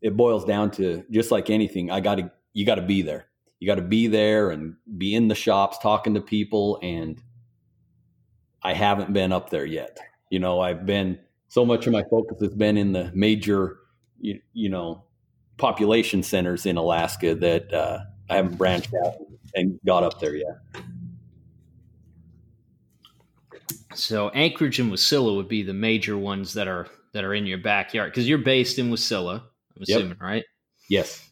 [0.02, 1.90] it boils down to just like anything.
[1.90, 3.28] I got to you got to be there.
[3.62, 6.78] You got to be there and be in the shops talking to people.
[6.84, 7.22] And
[8.62, 9.98] I haven't been up there yet.
[10.30, 13.78] You know, I've been so much of my focus has been in the major,
[14.20, 15.06] you, you know,
[15.58, 18.00] population centers in Alaska that uh,
[18.34, 19.14] I haven't branched out
[19.54, 20.58] and got up there yet.
[23.94, 27.60] So Anchorage and Wasilla would be the major ones that are that are in your
[27.60, 29.44] backyard because you're based in Wasilla.
[29.76, 30.22] I'm assuming, yep.
[30.22, 30.44] right?
[30.90, 31.30] Yes.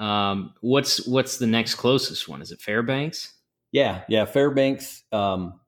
[0.00, 2.42] Um, what's what's the next closest one?
[2.42, 3.34] Is it Fairbanks?
[3.70, 5.04] Yeah, yeah, Fairbanks.
[5.12, 5.60] Um,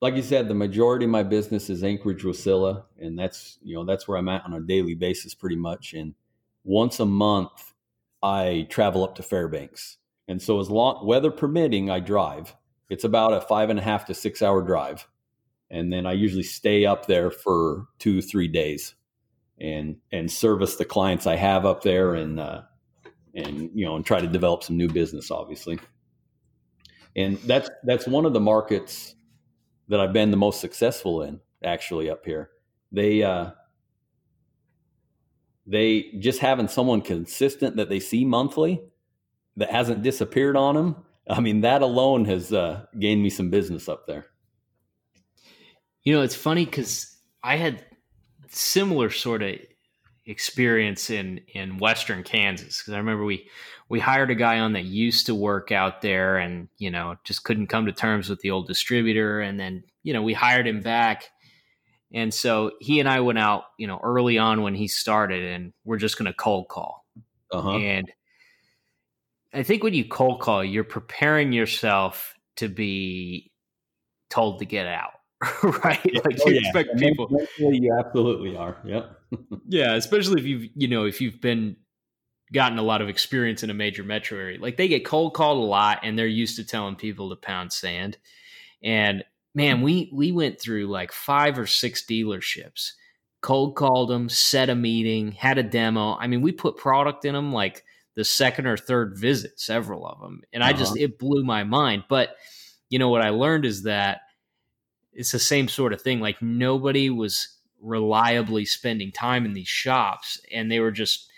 [0.00, 3.84] like you said, the majority of my business is Anchorage, Wasilla, and that's you know
[3.84, 5.94] that's where I'm at on a daily basis, pretty much.
[5.94, 6.14] And
[6.62, 7.67] once a month,
[8.22, 12.54] I travel up to Fairbanks, and so as long weather permitting, I drive.
[12.90, 15.06] It's about a five and a half to six hour drive,
[15.70, 18.94] and then I usually stay up there for two three days,
[19.60, 22.62] and and service the clients I have up there, and uh,
[23.34, 25.78] and you know and try to develop some new business, obviously.
[27.16, 29.14] And that's that's one of the markets
[29.88, 32.50] that I've been the most successful in actually up here.
[32.92, 33.50] They uh,
[35.68, 38.80] they just having someone consistent that they see monthly
[39.56, 40.96] that hasn't disappeared on them.
[41.28, 44.26] I mean, that alone has uh, gained me some business up there.
[46.02, 47.84] You know, it's funny because I had
[48.48, 49.56] similar sort of
[50.24, 53.48] experience in in Western Kansas because I remember we
[53.90, 57.44] we hired a guy on that used to work out there and you know just
[57.44, 60.80] couldn't come to terms with the old distributor and then you know we hired him
[60.82, 61.30] back
[62.12, 65.72] and so he and I went out you know early on when he started and
[65.84, 67.04] we're just going to cold call
[67.52, 67.76] uh-huh.
[67.76, 68.12] and
[69.52, 73.50] I think when you cold call you're preparing yourself to be
[74.30, 75.12] told to get out
[75.62, 76.00] right?
[76.04, 76.20] Yeah.
[76.24, 76.60] Like oh, you yeah.
[76.62, 77.30] expect people.
[77.58, 78.76] You absolutely are.
[78.84, 79.10] Yep.
[79.68, 81.76] yeah, especially if you've you know if you've been
[82.52, 84.60] gotten a lot of experience in a major metro area.
[84.60, 87.72] Like they get cold called a lot, and they're used to telling people to pound
[87.72, 88.16] sand.
[88.82, 89.24] And
[89.58, 92.92] man, we we went through like five or six dealerships,
[93.40, 96.16] cold called them, set a meeting, had a demo.
[96.16, 100.20] I mean, we put product in them like the second or third visit, several of
[100.20, 100.70] them, and uh-huh.
[100.70, 101.04] I just uh-huh.
[101.04, 102.04] it blew my mind.
[102.08, 102.36] But
[102.88, 104.20] you know what I learned is that
[105.12, 106.20] it's the same sort of thing.
[106.20, 107.48] Like nobody was
[107.80, 111.28] reliably spending time in these shops, and they were just,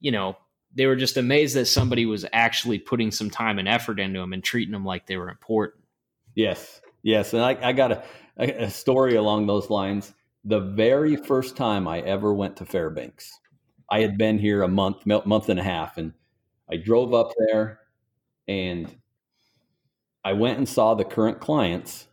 [0.00, 0.36] you know,
[0.74, 4.34] they were just amazed that somebody was actually putting some time and effort into them
[4.34, 5.84] and treating them like they were important.
[6.34, 8.02] Yes, yes, and I, I got a,
[8.38, 10.12] a story along those lines.
[10.44, 13.30] The very first time I ever went to Fairbanks,
[13.90, 16.12] I had been here a month, month and a half, and
[16.70, 17.80] I drove up there,
[18.48, 18.94] and
[20.24, 22.06] I went and saw the current clients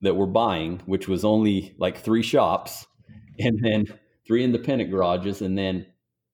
[0.00, 2.86] that were buying, which was only like three shops
[3.38, 3.86] and then
[4.26, 5.42] three independent garages.
[5.42, 5.86] And then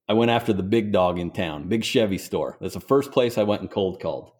[0.07, 2.57] I went after the big dog in town, big Chevy store.
[2.61, 4.31] That's the first place I went and cold called.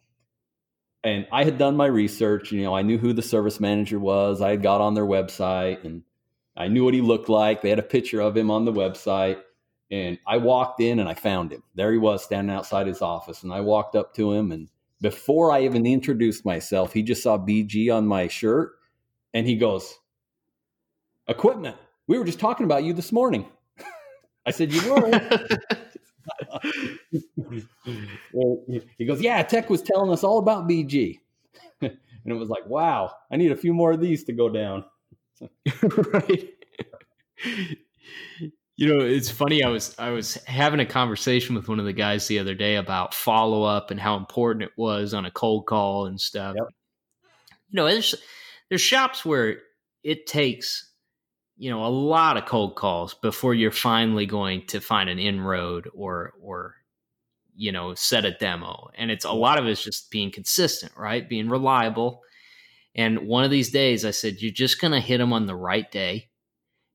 [1.05, 2.51] And I had done my research.
[2.51, 4.41] You know, I knew who the service manager was.
[4.41, 6.01] I had got on their website and
[6.57, 7.61] I knew what he looked like.
[7.61, 9.39] They had a picture of him on the website.
[9.91, 11.61] And I walked in and I found him.
[11.75, 13.43] There he was standing outside his office.
[13.43, 14.51] And I walked up to him.
[14.51, 14.67] And
[14.99, 18.71] before I even introduced myself, he just saw BG on my shirt
[19.31, 19.99] and he goes,
[21.27, 21.77] Equipment.
[22.07, 23.45] We were just talking about you this morning.
[24.45, 25.49] I said, You were.
[28.97, 31.19] he goes, Yeah, Tech was telling us all about BG.
[31.81, 34.85] and it was like, Wow, I need a few more of these to go down.
[36.13, 36.49] right.
[38.77, 39.63] You know, it's funny.
[39.63, 42.75] I was I was having a conversation with one of the guys the other day
[42.75, 46.55] about follow up and how important it was on a cold call and stuff.
[46.57, 46.67] Yep.
[47.69, 48.15] You know, there's
[48.69, 49.59] there's shops where
[50.03, 50.91] it takes
[51.57, 55.89] you know a lot of cold calls before you're finally going to find an inroad
[55.93, 56.75] or or
[57.55, 58.89] you know set a demo.
[58.95, 59.39] And it's a mm.
[59.39, 61.27] lot of it's just being consistent right?
[61.27, 62.21] Being reliable.
[62.95, 65.55] And one of these days i said you're just going to hit them on the
[65.55, 66.29] right day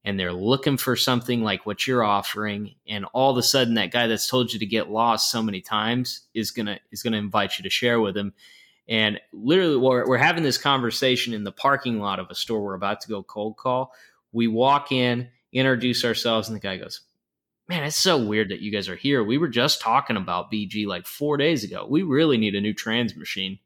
[0.03, 3.91] and they're looking for something like what you're offering and all of a sudden that
[3.91, 7.13] guy that's told you to get lost so many times is going to is going
[7.13, 8.33] to invite you to share with him
[8.91, 12.75] and literally, we're, we're having this conversation in the parking lot of a store we're
[12.75, 13.93] about to go cold call.
[14.33, 17.01] We walk in, introduce ourselves, and the guy goes,
[17.69, 19.23] Man, it's so weird that you guys are here.
[19.23, 21.87] We were just talking about BG like four days ago.
[21.89, 23.61] We really need a new trans machine.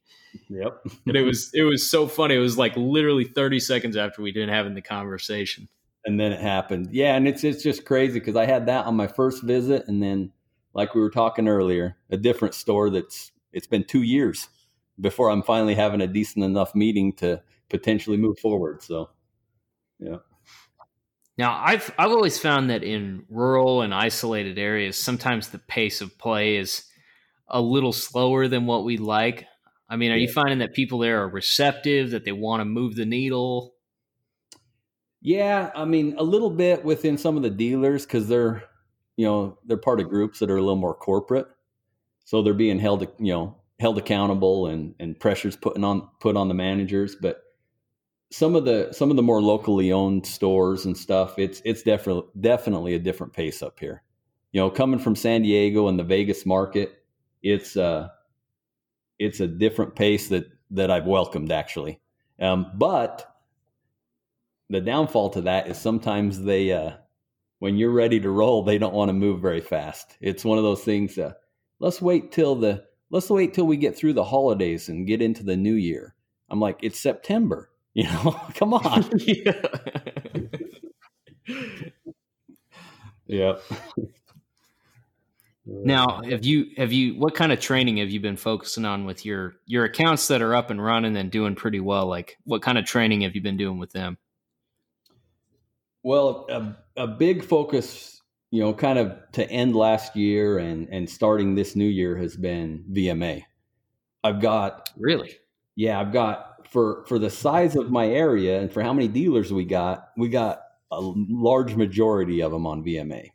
[0.51, 0.87] Yep.
[1.07, 2.35] and it was it was so funny.
[2.35, 5.69] It was like literally 30 seconds after we didn't having the conversation.
[6.05, 6.91] and then it happened.
[6.93, 10.03] Yeah, and it's it's just crazy because I had that on my first visit, and
[10.03, 10.33] then
[10.75, 14.49] like we were talking earlier, a different store that's it's been two years
[15.01, 18.83] before I'm finally having a decent enough meeting to potentially move forward.
[18.83, 19.11] So,
[19.99, 20.19] yeah.
[21.37, 26.17] Now, I've I've always found that in rural and isolated areas, sometimes the pace of
[26.17, 26.85] play is
[27.49, 29.47] a little slower than what we like.
[29.89, 30.27] I mean, are yeah.
[30.27, 33.75] you finding that people there are receptive, that they want to move the needle?
[35.21, 38.63] Yeah, I mean, a little bit within some of the dealers because they're,
[39.17, 41.47] you know, they're part of groups that are a little more corporate,
[42.25, 46.49] so they're being held, you know, held accountable and and pressures putting on put on
[46.49, 47.17] the managers.
[47.17, 47.44] But
[48.35, 52.29] some of the some of the more locally owned stores and stuff, it's it's definitely
[52.41, 54.03] definitely a different pace up here.
[54.51, 57.05] You know, coming from San Diego and the Vegas market,
[57.45, 58.09] it's uh
[59.21, 62.01] it's a different pace that that I've welcomed actually.
[62.41, 63.37] Um, but
[64.69, 66.95] the downfall to that is sometimes they uh,
[67.61, 70.17] when you're ready to roll, they don't want to move very fast.
[70.21, 71.17] It's one of those things.
[71.17, 71.35] Uh,
[71.79, 75.45] let's wait till the let's wait till we get through the holidays and get into
[75.45, 76.17] the new year.
[76.49, 77.71] I'm like, it's September.
[77.97, 79.09] You know, come on.
[83.27, 83.55] yeah.
[85.67, 89.25] Now, have you have you what kind of training have you been focusing on with
[89.25, 92.07] your your accounts that are up and running and doing pretty well?
[92.07, 94.19] Like, what kind of training have you been doing with them?
[96.03, 98.21] Well, a, a big focus,
[98.51, 102.37] you know, kind of to end last year and and starting this new year has
[102.37, 103.45] been VMA.
[104.23, 105.37] I've got really,
[105.77, 109.53] yeah, I've got for for the size of my area and for how many dealers
[109.53, 113.31] we got, we got a large majority of them on VMA,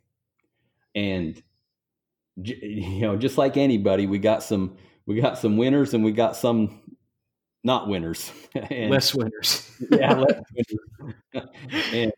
[0.94, 1.42] and
[2.36, 4.76] you know, just like anybody, we got some
[5.06, 6.80] we got some winners and we got some
[7.62, 9.70] not winners, and, less winners.
[9.90, 11.48] yeah, less winners.
[11.92, 12.12] and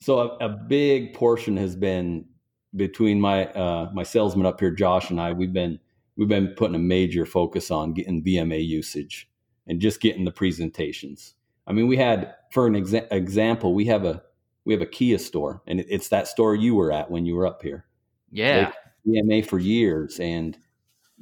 [0.00, 2.26] so a, a, big portion has been
[2.74, 5.32] between my uh, my salesman up here, Josh, and I.
[5.32, 5.78] We've been
[6.16, 9.28] we've been putting a major focus on getting VMA usage
[9.66, 11.34] and just getting the presentations.
[11.66, 14.22] I mean, we had for an exa- example, we have a
[14.64, 17.34] we have a Kia store, and it, it's that store you were at when you
[17.34, 17.86] were up here.
[18.30, 18.72] Yeah,
[19.08, 20.56] EMA for years, and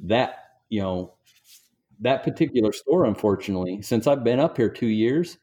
[0.03, 0.39] that
[0.69, 1.15] you know
[1.99, 5.37] that particular store, unfortunately, since I've been up here two years,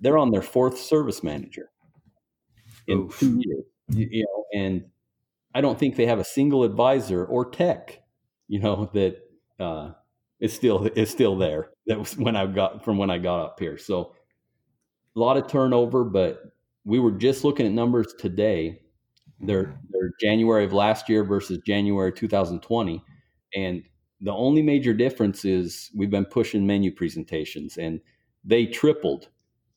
[0.00, 1.70] they're on their fourth service manager
[2.86, 3.18] in Oof.
[3.18, 3.64] two years.
[3.88, 4.84] You, you know, and
[5.54, 8.02] I don't think they have a single advisor or tech,
[8.48, 9.18] you know, that
[9.58, 9.92] uh,
[10.40, 11.70] is still is still there.
[11.86, 13.78] That was when I got from when I got up here.
[13.78, 14.14] So
[15.14, 16.42] a lot of turnover, but
[16.84, 18.80] we were just looking at numbers today.
[19.40, 23.02] They're they're January of last year versus January 2020,
[23.54, 23.82] and
[24.20, 28.00] the only major difference is we've been pushing menu presentations, and
[28.44, 29.28] they tripled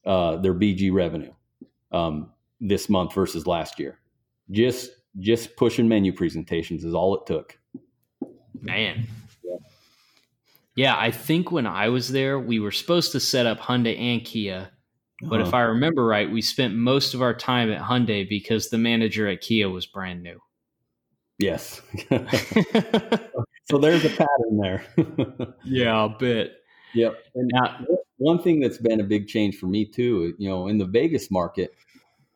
[0.05, 1.33] uh, their BG revenue.
[1.91, 3.99] Um, this month versus last year.
[4.51, 7.57] Just just pushing menu presentations is all it took.
[8.61, 9.07] Man.
[10.79, 10.97] Yeah.
[10.97, 14.71] I think when I was there, we were supposed to set up Hyundai and Kia.
[15.21, 15.47] But uh-huh.
[15.49, 19.27] if I remember right, we spent most of our time at Hyundai because the manager
[19.27, 20.39] at Kia was brand new.
[21.37, 21.81] Yes.
[23.69, 24.85] so there's a pattern there.
[25.65, 26.53] yeah, a bit.
[26.93, 27.17] Yep.
[27.35, 30.77] And now, one thing that's been a big change for me too, you know, in
[30.77, 31.73] the Vegas market,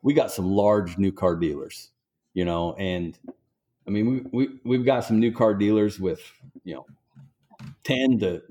[0.02, 1.90] we got some large new car dealers,
[2.34, 3.18] you know, and
[3.86, 6.20] I mean, we, we, we've got some new car dealers with,
[6.62, 6.86] you know,
[7.84, 8.42] 10 to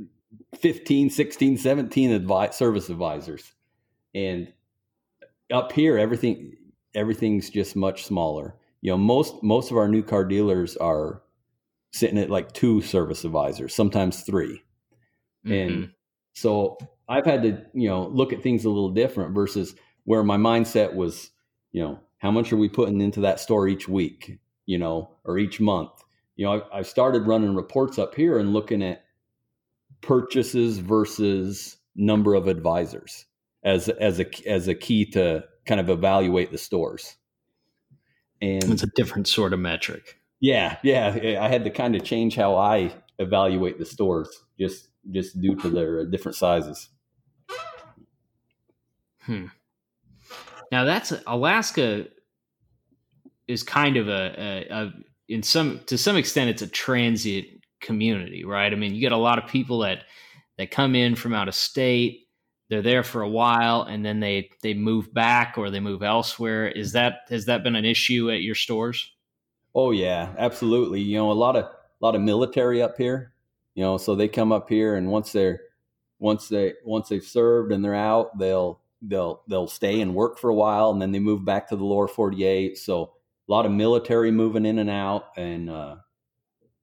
[0.59, 3.53] 15, 16, 17 advi- service advisors.
[4.14, 4.51] And
[5.51, 6.53] up here, everything,
[6.95, 8.55] everything's just much smaller.
[8.82, 11.22] You know, most, most of our new car dealers are
[11.91, 14.61] sitting at like two service advisors, sometimes 3
[15.45, 15.51] mm-hmm.
[15.51, 15.91] And
[16.34, 20.38] so I've had to, you know, look at things a little different versus where my
[20.38, 21.32] mindset was
[21.74, 25.38] you know, how much are we putting into that store each week, you know, or
[25.38, 25.89] each month?
[26.38, 29.03] You know, I, I started running reports up here and looking at
[30.04, 33.26] purchases versus number of advisors
[33.64, 37.16] as as a as a key to kind of evaluate the stores.
[38.41, 40.20] And it's a different sort of metric.
[40.41, 41.39] Yeah, yeah.
[41.41, 44.30] I had to kind of change how I evaluate the stores
[44.60, 46.89] just just due to their different sizes.
[49.22, 49.45] Hmm.
[50.72, 52.08] Now that's Alaska
[53.47, 54.93] is kind of a, a, a
[55.30, 57.47] in some to some extent it's a transient
[57.84, 58.72] community, right?
[58.72, 60.06] I mean, you get a lot of people that
[60.58, 62.28] that come in from out of state.
[62.70, 66.68] They're there for a while and then they they move back or they move elsewhere.
[66.68, 69.12] Is that has that been an issue at your stores?
[69.76, 71.02] Oh yeah, absolutely.
[71.02, 73.34] You know, a lot of a lot of military up here.
[73.76, 75.62] You know, so they come up here and once they're
[76.20, 80.50] once they once they've served and they're out, they'll they'll they'll stay and work for
[80.50, 82.78] a while, and then they move back to the lower 48.
[82.78, 83.14] So
[83.48, 85.26] a lot of military moving in and out.
[85.36, 85.98] And uh,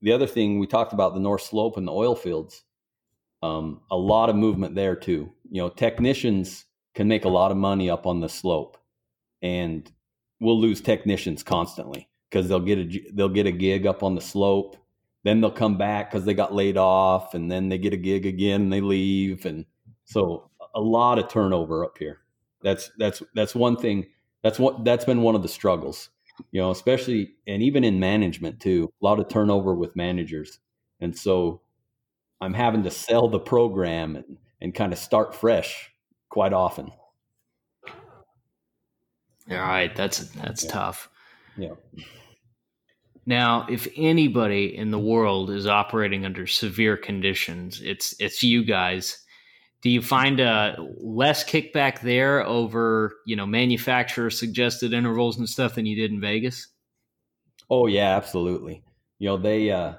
[0.03, 2.63] the other thing we talked about the North Slope and the oil fields,
[3.43, 5.33] um, a lot of movement there too.
[5.51, 8.79] You know, technicians can make a lot of money up on the slope,
[9.43, 9.91] and
[10.41, 14.21] we'll lose technicians constantly because they'll get a they'll get a gig up on the
[14.21, 14.77] slope,
[15.25, 18.27] then they'll come back because they got laid off, and then they get a gig
[18.27, 19.65] again and they leave, and
[20.05, 22.19] so a lot of turnover up here.
[22.63, 24.07] That's that's that's one thing.
[24.43, 26.09] That's what that's been one of the struggles
[26.51, 30.59] you know, especially and even in management too, a lot of turnover with managers.
[31.01, 31.63] And so
[32.41, 35.91] I'm having to sell the program and, and kind of start fresh
[36.29, 36.91] quite often.
[39.51, 40.71] All right, that's that's yeah.
[40.71, 41.11] tough.
[41.57, 41.75] Yeah.
[43.27, 49.19] Now, if anybody in the world is operating under severe conditions, it's it's you guys
[49.83, 55.75] do you find a less kickback there over you know manufacturer suggested intervals and stuff
[55.75, 56.69] than you did in Vegas?
[57.71, 58.83] Oh yeah, absolutely.
[59.19, 59.95] You know they uh,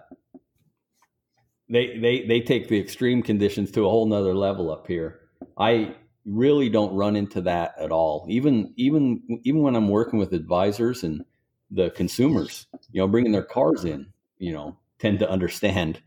[1.69, 5.19] they they they take the extreme conditions to a whole nother level up here.
[5.57, 8.25] I really don't run into that at all.
[8.29, 11.23] Even even even when I'm working with advisors and
[11.71, 14.07] the consumers, you know, bringing their cars in,
[14.37, 16.01] you know, tend to understand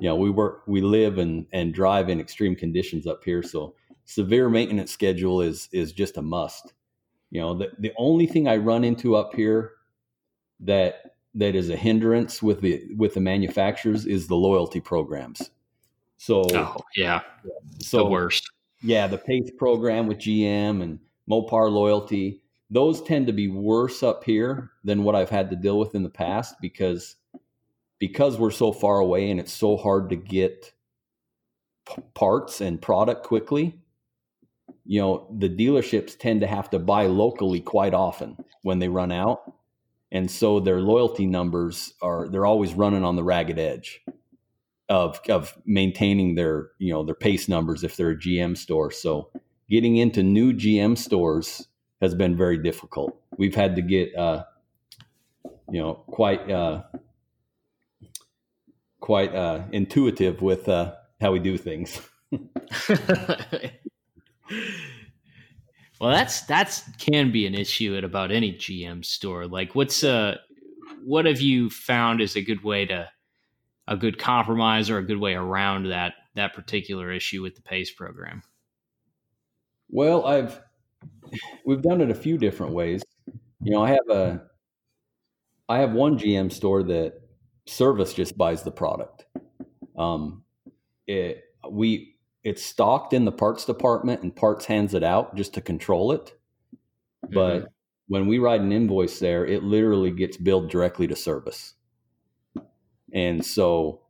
[0.00, 3.42] you know, we work, we live and and drive in extreme conditions up here.
[3.42, 3.74] So
[4.04, 6.72] severe maintenance schedule is is just a must.
[7.30, 9.72] You know, the the only thing I run into up here
[10.60, 15.50] that that is a hindrance with the with the manufacturers is the loyalty programs.
[16.16, 17.20] So oh, yeah,
[17.80, 18.50] so the worst.
[18.82, 24.22] Yeah, the PACE program with GM and Mopar loyalty, those tend to be worse up
[24.22, 27.16] here than what I've had to deal with in the past because
[27.98, 30.72] because we're so far away and it's so hard to get
[31.88, 33.78] p- parts and product quickly
[34.88, 39.12] you know the dealerships tend to have to buy locally quite often when they run
[39.12, 39.52] out.
[40.10, 44.00] And so their loyalty numbers are they're always running on the ragged edge
[44.88, 48.90] of of maintaining their you know their pace numbers if they're a GM store.
[48.90, 49.30] So
[49.68, 51.68] getting into new GM stores
[52.00, 53.20] has been very difficult.
[53.36, 54.44] We've had to get uh
[55.70, 56.84] you know quite uh
[59.08, 61.98] quite uh, intuitive with uh, how we do things.
[62.30, 62.50] well,
[65.98, 69.46] that's that's can be an issue at about any GM store.
[69.46, 70.36] Like, what's uh,
[71.06, 73.08] what have you found is a good way to
[73.86, 77.90] a good compromise or a good way around that that particular issue with the PACE
[77.92, 78.42] program?
[79.88, 80.60] Well, I've
[81.64, 83.02] we've done it a few different ways.
[83.62, 84.42] You know, I have a
[85.66, 87.22] I have one GM store that
[87.68, 89.26] service just buys the product.
[89.96, 90.44] Um,
[91.06, 95.60] it we it's stocked in the parts department and parts hands it out just to
[95.60, 96.34] control it.
[97.22, 97.66] But mm-hmm.
[98.08, 101.74] when we write an invoice there, it literally gets billed directly to service.
[103.12, 104.02] And so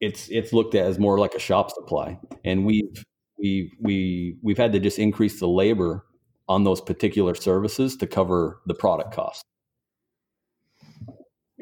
[0.00, 2.18] it's it's looked at as more like a shop supply.
[2.44, 3.04] And we've
[3.38, 6.04] we we we've had to just increase the labor
[6.48, 9.44] on those particular services to cover the product cost.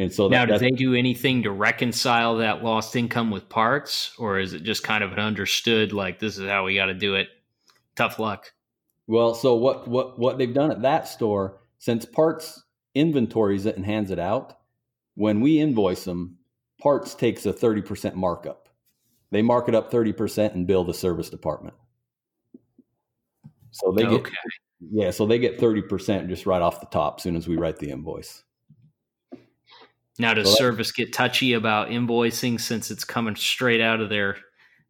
[0.01, 4.15] And so now, that, do they do anything to reconcile that lost income with parts,
[4.19, 6.95] or is it just kind of an understood like this is how we got to
[6.95, 7.29] do it?
[7.97, 8.51] Tough luck.
[9.07, 12.63] Well, so what what what they've done at that store since parts
[12.95, 14.57] inventories it and hands it out,
[15.17, 16.39] when we invoice them,
[16.81, 18.71] parts takes a thirty percent markup.
[19.31, 21.75] They mark it up thirty percent and bill the service department.
[23.71, 24.23] So they okay.
[24.23, 24.33] get
[24.93, 27.59] yeah, so they get thirty percent just right off the top as soon as we
[27.59, 28.45] write the invoice.
[30.21, 34.37] Now, does well, service get touchy about invoicing since it's coming straight out of their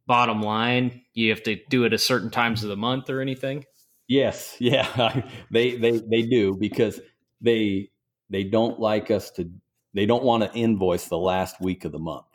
[0.05, 1.03] bottom line?
[1.15, 3.65] You have to do it at certain times of the month or anything?
[4.09, 5.23] Yes, yeah,
[5.53, 7.01] they they they do because
[7.41, 7.91] they
[8.29, 9.49] they don't like us to.
[9.95, 12.27] They don't want to invoice the last week of the month,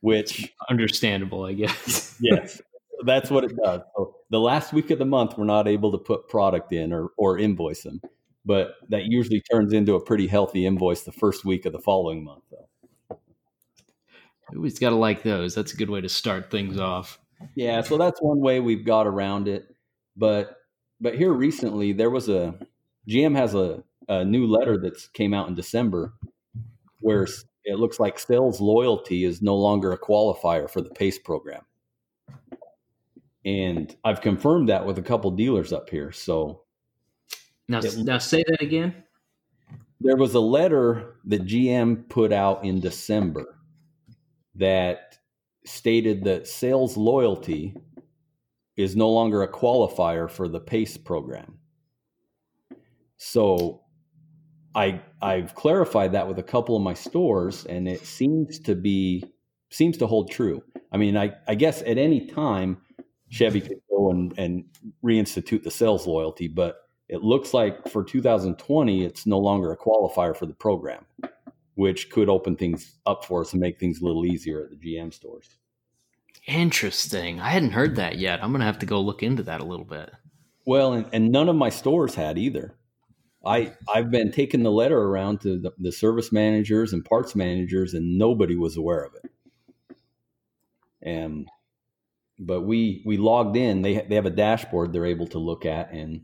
[0.00, 2.16] which understandable, I guess.
[2.20, 2.60] yes,
[3.04, 3.82] that's what it does.
[3.96, 7.10] So the last week of the month, we're not able to put product in or
[7.16, 8.00] or invoice them
[8.44, 12.24] but that usually turns into a pretty healthy invoice the first week of the following
[12.24, 13.18] month though.
[14.54, 15.54] Always got to like those.
[15.54, 17.18] That's a good way to start things off.
[17.54, 19.74] Yeah so that's one way we've got around it
[20.16, 20.56] but
[21.00, 22.54] but here recently there was a
[23.08, 26.14] gm has a, a new letter that's came out in december
[27.00, 27.26] where
[27.64, 31.62] it looks like sales loyalty is no longer a qualifier for the pace program.
[33.44, 36.62] And i've confirmed that with a couple dealers up here so
[37.72, 38.94] now, it, now say that again.
[40.00, 43.58] There was a letter that GM put out in December
[44.56, 45.18] that
[45.64, 47.76] stated that sales loyalty
[48.76, 51.58] is no longer a qualifier for the PACE program.
[53.16, 53.82] So
[54.74, 59.24] I I've clarified that with a couple of my stores, and it seems to be
[59.70, 60.62] seems to hold true.
[60.90, 62.78] I mean, I, I guess at any time
[63.30, 64.64] Chevy could go and, and
[65.02, 66.81] reinstitute the sales loyalty, but
[67.12, 71.04] it looks like for 2020 it's no longer a qualifier for the program,
[71.74, 74.76] which could open things up for us and make things a little easier at the
[74.76, 75.50] GM stores.
[76.46, 77.38] Interesting.
[77.38, 78.42] I hadn't heard that yet.
[78.42, 80.10] I'm going to have to go look into that a little bit.
[80.64, 82.78] Well, and, and none of my stores had either.
[83.44, 87.92] I I've been taking the letter around to the, the, service managers and parts managers,
[87.92, 89.96] and nobody was aware of it.
[91.02, 91.48] And
[92.38, 93.82] but we we logged in.
[93.82, 96.22] They they have a dashboard they're able to look at, and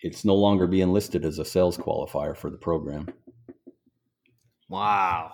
[0.00, 3.08] it's no longer being listed as a sales qualifier for the program.
[4.68, 5.32] Wow.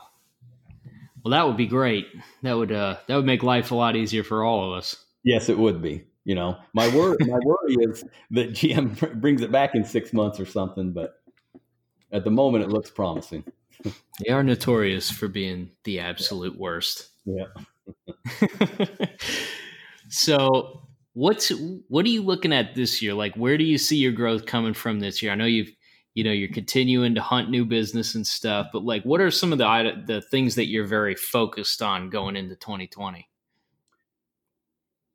[1.24, 2.06] Well, that would be great.
[2.42, 5.04] That would uh, that would make life a lot easier for all of us.
[5.22, 6.04] Yes, it would be.
[6.24, 10.38] You know, my worry my worry is that GM brings it back in six months
[10.38, 11.20] or something, but
[12.12, 13.44] at the moment it looks promising.
[14.24, 17.08] they are notorious for being the absolute worst.
[17.24, 17.46] Yeah.
[20.08, 20.83] so
[21.14, 21.50] what's
[21.88, 23.14] what are you looking at this year?
[23.14, 25.32] Like where do you see your growth coming from this year?
[25.32, 25.72] I know you've
[26.14, 29.52] you know you're continuing to hunt new business and stuff but like what are some
[29.52, 33.28] of the the things that you're very focused on going into 2020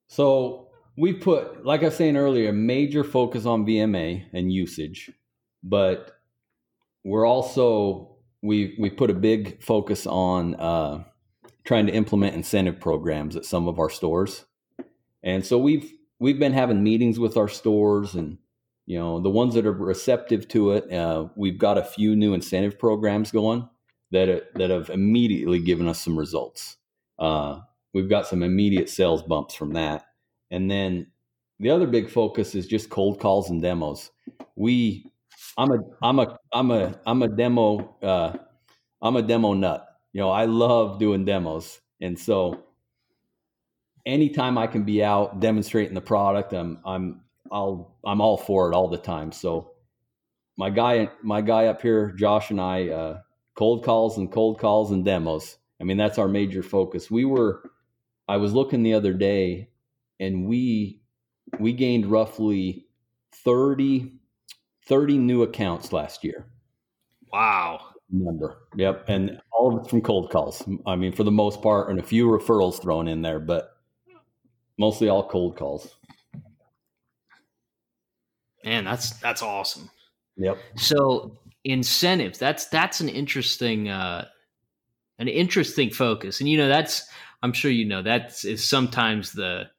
[0.07, 5.09] so we put like i was saying earlier major focus on vma and usage
[5.63, 6.19] but
[7.03, 11.03] we're also we we put a big focus on uh,
[11.63, 14.45] trying to implement incentive programs at some of our stores
[15.23, 18.37] and so we've we've been having meetings with our stores and
[18.85, 22.33] you know the ones that are receptive to it uh, we've got a few new
[22.33, 23.67] incentive programs going
[24.11, 26.77] that that have immediately given us some results.
[27.17, 27.59] Uh,
[27.93, 30.05] we've got some immediate sales bumps from that.
[30.51, 31.07] And then
[31.59, 34.11] the other big focus is just cold calls and demos.
[34.55, 35.11] We
[35.57, 38.37] i'm a i'm a i'm a i'm a demo uh,
[39.01, 39.85] i'm a demo nut.
[40.13, 41.79] You know i love doing demos.
[42.01, 42.63] And so
[44.09, 48.75] anytime i can be out demonstrating the product i'm i'm I'll I'm all for it
[48.75, 49.31] all the time.
[49.31, 49.71] So
[50.57, 53.21] my guy my guy up here, Josh and I, uh,
[53.55, 55.57] cold calls and cold calls and demos.
[55.81, 57.09] I mean that's our major focus.
[57.09, 57.71] We were
[58.27, 59.69] I was looking the other day
[60.19, 61.01] and we
[61.59, 62.85] we gained roughly
[63.33, 64.13] 30
[64.87, 66.47] 30 new accounts last year.
[67.31, 67.81] Wow.
[68.11, 68.57] Number.
[68.75, 69.05] Yep.
[69.07, 70.67] And all of it's from cold calls.
[70.87, 73.69] I mean, for the most part, and a few referrals thrown in there, but
[74.79, 75.93] mostly all cold calls.
[78.65, 79.89] Man, that's that's awesome.
[80.37, 80.57] Yep.
[80.75, 84.25] So incentives, that's that's an interesting uh
[85.19, 86.39] an interesting focus.
[86.39, 87.07] And you know, that's
[87.43, 89.69] I'm sure you know that's sometimes the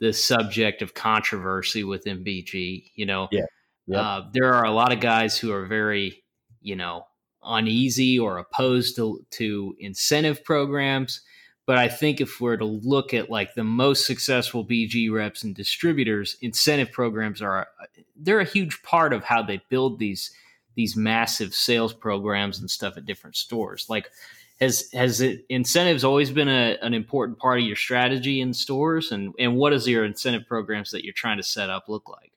[0.00, 2.90] the subject of controversy within BG.
[2.94, 3.44] You know, yeah.
[3.90, 4.00] Yep.
[4.00, 6.22] Uh, there are a lot of guys who are very,
[6.60, 7.06] you know,
[7.42, 11.22] uneasy or opposed to, to incentive programs.
[11.70, 15.54] But I think if we're to look at like the most successful BG reps and
[15.54, 17.68] distributors, incentive programs are
[18.16, 20.32] they're a huge part of how they build these
[20.74, 23.86] these massive sales programs and stuff at different stores.
[23.88, 24.10] Like
[24.58, 29.12] has has it, incentives always been a, an important part of your strategy in stores
[29.12, 32.32] and and what does your incentive programs that you're trying to set up look like?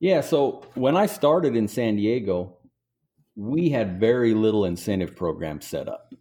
[0.00, 2.56] Yeah, so when I started in San Diego,
[3.36, 6.12] we had very little incentive programs set up.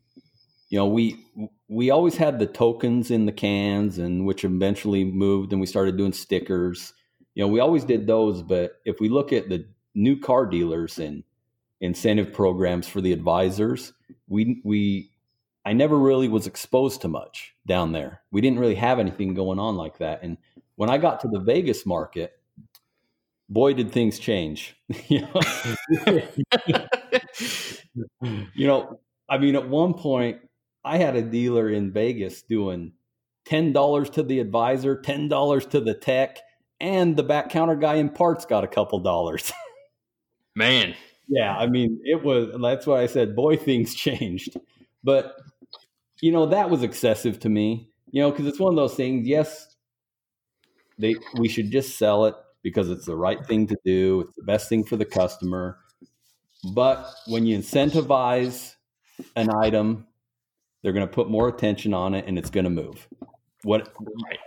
[0.69, 1.25] You know, we
[1.67, 5.97] we always had the tokens in the cans and which eventually moved and we started
[5.97, 6.93] doing stickers.
[7.35, 9.65] You know we always did those but if we look at the
[9.95, 11.23] new car dealers and
[11.81, 13.93] incentive programs for the advisors
[14.27, 15.09] we we
[15.65, 18.21] i never really was exposed to much down there.
[18.31, 20.21] We didn't really have anything going on like that.
[20.23, 20.37] And
[20.75, 22.33] when i got to the vegas market
[23.47, 24.75] boy did things change.
[25.07, 25.41] You know?
[28.53, 28.99] You know
[29.29, 30.41] i mean at one point
[30.83, 32.93] I had a dealer in Vegas doing
[33.45, 36.39] ten dollars to the advisor, ten dollars to the tech,
[36.79, 39.51] and the back counter guy in parts got a couple dollars.
[40.55, 40.95] Man,
[41.27, 42.55] yeah, I mean, it was.
[42.61, 44.57] That's why I said, boy, things changed.
[45.03, 45.35] But
[46.21, 47.89] you know, that was excessive to me.
[48.11, 49.27] You know, because it's one of those things.
[49.27, 49.75] Yes,
[50.97, 54.21] they we should just sell it because it's the right thing to do.
[54.21, 55.77] It's the best thing for the customer.
[56.73, 58.73] But when you incentivize
[59.35, 60.07] an item
[60.81, 63.07] they're going to put more attention on it and it's going to move.
[63.63, 63.93] What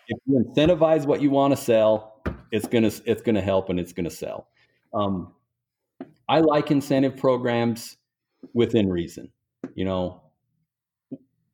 [0.08, 3.68] if you incentivize what you want to sell, it's going to it's going to help
[3.68, 4.48] and it's going to sell.
[4.94, 5.34] Um,
[6.28, 7.96] I like incentive programs
[8.54, 9.30] within reason.
[9.74, 10.22] You know,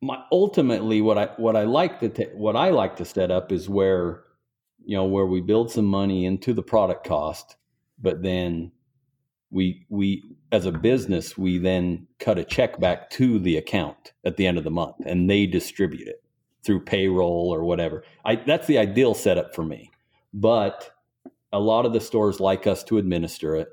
[0.01, 3.51] my ultimately what I what I like to t- what I like to set up
[3.51, 4.23] is where
[4.89, 7.57] you know, where we build some money into the product cost,
[8.01, 8.71] but then
[9.51, 14.37] we we as a business we then cut a check back to the account at
[14.37, 16.23] the end of the month and they distribute it
[16.63, 18.03] through payroll or whatever.
[18.25, 19.91] I that's the ideal setup for me.
[20.33, 20.91] But
[21.51, 23.69] a lot of the stores like us to administer it,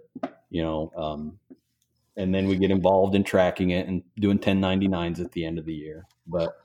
[0.49, 1.39] you know, um,
[2.17, 5.67] and then we get involved in tracking it and doing 1099s at the end of
[5.67, 6.07] the year.
[6.27, 6.57] But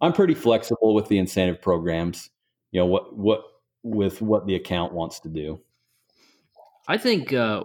[0.00, 2.30] I'm pretty flexible with the incentive programs,
[2.70, 3.42] you know, what what
[3.82, 5.60] with what the account wants to do.
[6.88, 7.64] I think uh,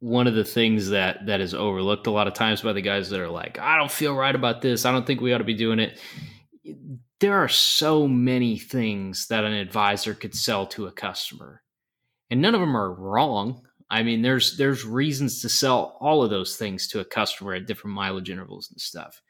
[0.00, 3.10] one of the things that that is overlooked a lot of times by the guys
[3.10, 4.84] that are like, I don't feel right about this.
[4.84, 6.00] I don't think we ought to be doing it.
[7.20, 11.62] There are so many things that an advisor could sell to a customer,
[12.30, 13.62] and none of them are wrong.
[13.90, 17.66] I mean, there's there's reasons to sell all of those things to a customer at
[17.66, 19.20] different mileage intervals and stuff.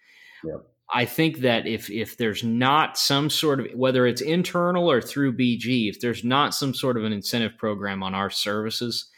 [0.45, 0.66] Yep.
[0.93, 5.37] I think that if if there's not some sort of whether it's internal or through
[5.37, 9.11] BG, if there's not some sort of an incentive program on our services,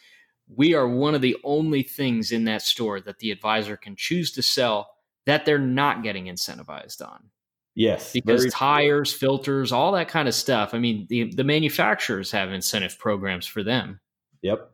[0.55, 4.33] we are one of the only things in that store that the advisor can choose
[4.33, 4.91] to sell
[5.27, 7.31] that they're not getting incentivized on.
[7.77, 9.19] Yes, because tires, true.
[9.19, 10.75] filters, all that kind of stuff.
[10.75, 14.01] I mean, the the manufacturers have incentive programs for them.
[14.43, 14.71] Yep.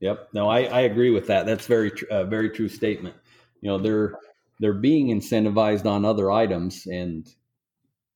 [0.00, 0.28] Yep.
[0.34, 1.46] No, I, I agree with that.
[1.46, 3.14] That's very tr- uh, very true statement.
[3.60, 4.18] You know, they're
[4.58, 7.26] they're being incentivized on other items, and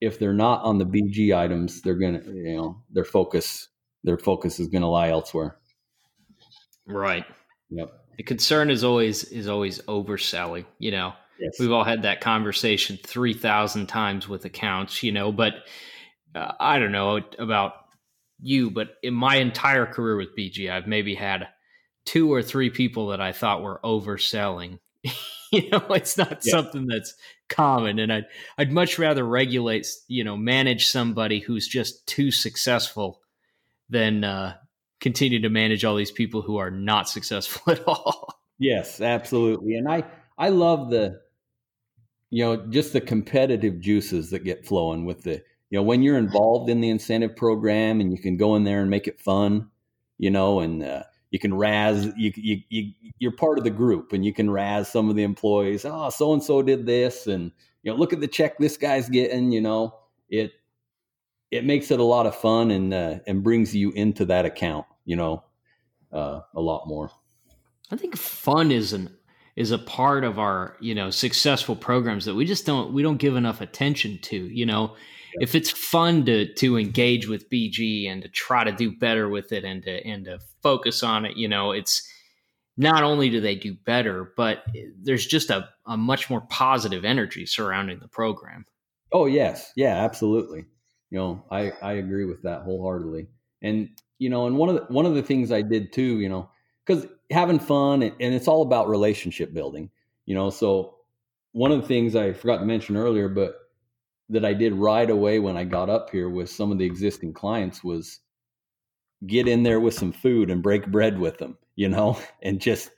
[0.01, 3.69] if they're not on the BG items, they're gonna you know their focus
[4.03, 5.57] their focus is gonna lie elsewhere.
[6.87, 7.25] Right.
[7.69, 7.91] Yep.
[8.17, 10.65] The concern is always is always overselling.
[10.79, 11.53] You know, yes.
[11.59, 15.01] we've all had that conversation three thousand times with accounts.
[15.01, 15.53] You know, but
[16.35, 17.73] uh, I don't know about
[18.41, 21.47] you, but in my entire career with BG, I've maybe had
[22.05, 24.79] two or three people that I thought were overselling.
[25.51, 26.51] you know, it's not yeah.
[26.51, 27.13] something that's
[27.49, 28.25] common, and I'd
[28.57, 33.21] I'd much rather regulate, you know, manage somebody who's just too successful
[33.89, 34.55] than uh,
[35.01, 38.41] continue to manage all these people who are not successful at all.
[38.59, 39.75] Yes, absolutely.
[39.75, 40.03] And I
[40.37, 41.19] I love the
[42.29, 46.17] you know just the competitive juices that get flowing with the you know when you're
[46.17, 49.69] involved in the incentive program and you can go in there and make it fun,
[50.19, 54.13] you know, and uh, you can razz you, you you you're part of the group
[54.13, 55.83] and you can razz some of the employees.
[55.83, 59.09] Oh, so and so did this, and you know, look at the check this guy's
[59.09, 59.51] getting.
[59.51, 59.95] You know,
[60.29, 60.51] it
[61.49, 64.85] it makes it a lot of fun and uh, and brings you into that account
[65.05, 65.43] you know,
[66.11, 67.11] uh, a lot more.
[67.91, 69.15] I think fun is an
[69.55, 73.17] is a part of our you know successful programs that we just don't we don't
[73.17, 74.37] give enough attention to.
[74.37, 74.95] You know,
[75.33, 75.43] yeah.
[75.43, 79.51] if it's fun to to engage with BG and to try to do better with
[79.51, 82.07] it and to and to focus on it, you know, it's
[82.77, 84.63] not only do they do better, but
[85.01, 88.65] there's just a, a much more positive energy surrounding the program.
[89.11, 90.65] Oh yes, yeah, absolutely.
[91.09, 93.27] You know, I I agree with that wholeheartedly.
[93.61, 93.89] And
[94.21, 96.47] you know, and one of the, one of the things I did too, you know,
[96.85, 99.89] because having fun and, and it's all about relationship building,
[100.27, 100.51] you know.
[100.51, 100.97] So
[101.53, 103.55] one of the things I forgot to mention earlier, but
[104.29, 107.33] that I did right away when I got up here with some of the existing
[107.33, 108.19] clients was
[109.25, 112.91] get in there with some food and break bread with them, you know, and just,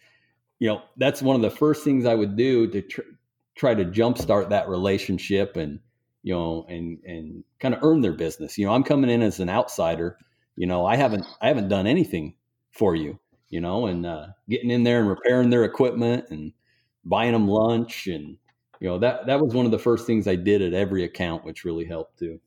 [0.59, 3.01] you know, that's one of the first things I would do to tr-
[3.55, 5.79] try to jumpstart that relationship and,
[6.21, 8.57] you know, and, and kind of earn their business.
[8.57, 10.17] You know, I'm coming in as an outsider
[10.55, 12.35] you know i haven't i haven't done anything
[12.71, 16.53] for you you know and uh, getting in there and repairing their equipment and
[17.05, 18.37] buying them lunch and
[18.79, 21.43] you know that that was one of the first things i did at every account
[21.45, 22.39] which really helped too.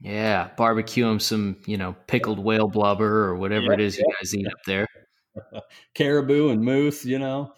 [0.00, 4.04] Yeah barbecue them some you know pickled whale blubber or whatever yeah, it is yeah.
[4.06, 4.86] you guys eat up there.
[5.94, 7.52] Caribou and moose you know.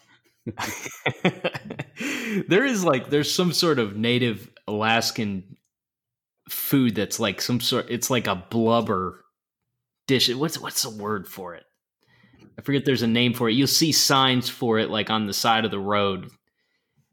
[2.48, 5.56] There is like there's some sort of native alaskan
[6.50, 9.24] food that's like some sort it's like a blubber
[10.06, 10.32] dish.
[10.34, 11.64] What's what's the word for it?
[12.58, 13.54] I forget there's a name for it.
[13.54, 16.30] You'll see signs for it like on the side of the road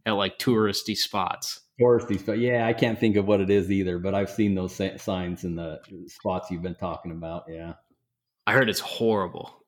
[0.05, 1.61] at like touristy spots.
[1.79, 4.81] Touristy spot yeah i can't think of what it is either but i've seen those
[4.99, 7.73] signs in the spots you've been talking about yeah.
[8.47, 9.61] I heard it's horrible.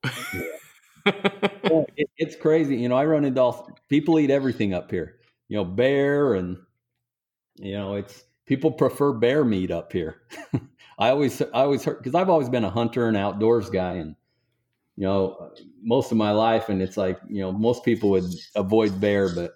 [1.06, 5.18] Well, it, it's crazy you know i run into all people eat everything up here
[5.50, 6.58] you know bear and
[7.58, 10.24] you know it's people prefer bear meat up here.
[11.00, 14.16] I always, I always heard because I've always been a hunter and outdoors guy, and
[14.98, 18.26] you know, most of my life, and it's like you know, most people would
[18.56, 19.54] avoid bear, but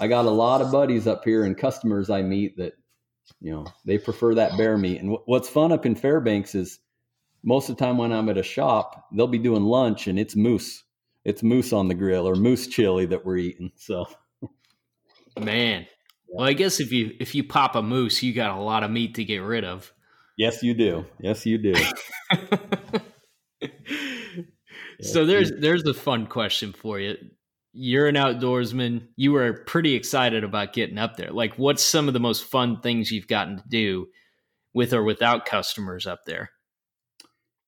[0.00, 2.72] I got a lot of buddies up here and customers I meet that
[3.40, 4.98] you know they prefer that bear meat.
[4.98, 6.80] And w- what's fun up in Fairbanks is
[7.44, 10.34] most of the time when I'm at a shop, they'll be doing lunch and it's
[10.34, 10.82] moose.
[11.24, 13.70] It's moose on the grill or moose chili that we're eating.
[13.76, 14.08] So,
[15.38, 15.86] man,
[16.32, 18.90] well, I guess if you if you pop a moose, you got a lot of
[18.90, 19.92] meat to get rid of.
[20.38, 21.04] Yes, you do.
[21.20, 21.74] Yes, you do.
[25.02, 27.16] so there's there's a fun question for you.
[27.74, 29.08] You're an outdoorsman.
[29.16, 31.30] You were pretty excited about getting up there.
[31.30, 34.06] Like, what's some of the most fun things you've gotten to do
[34.72, 36.50] with or without customers up there?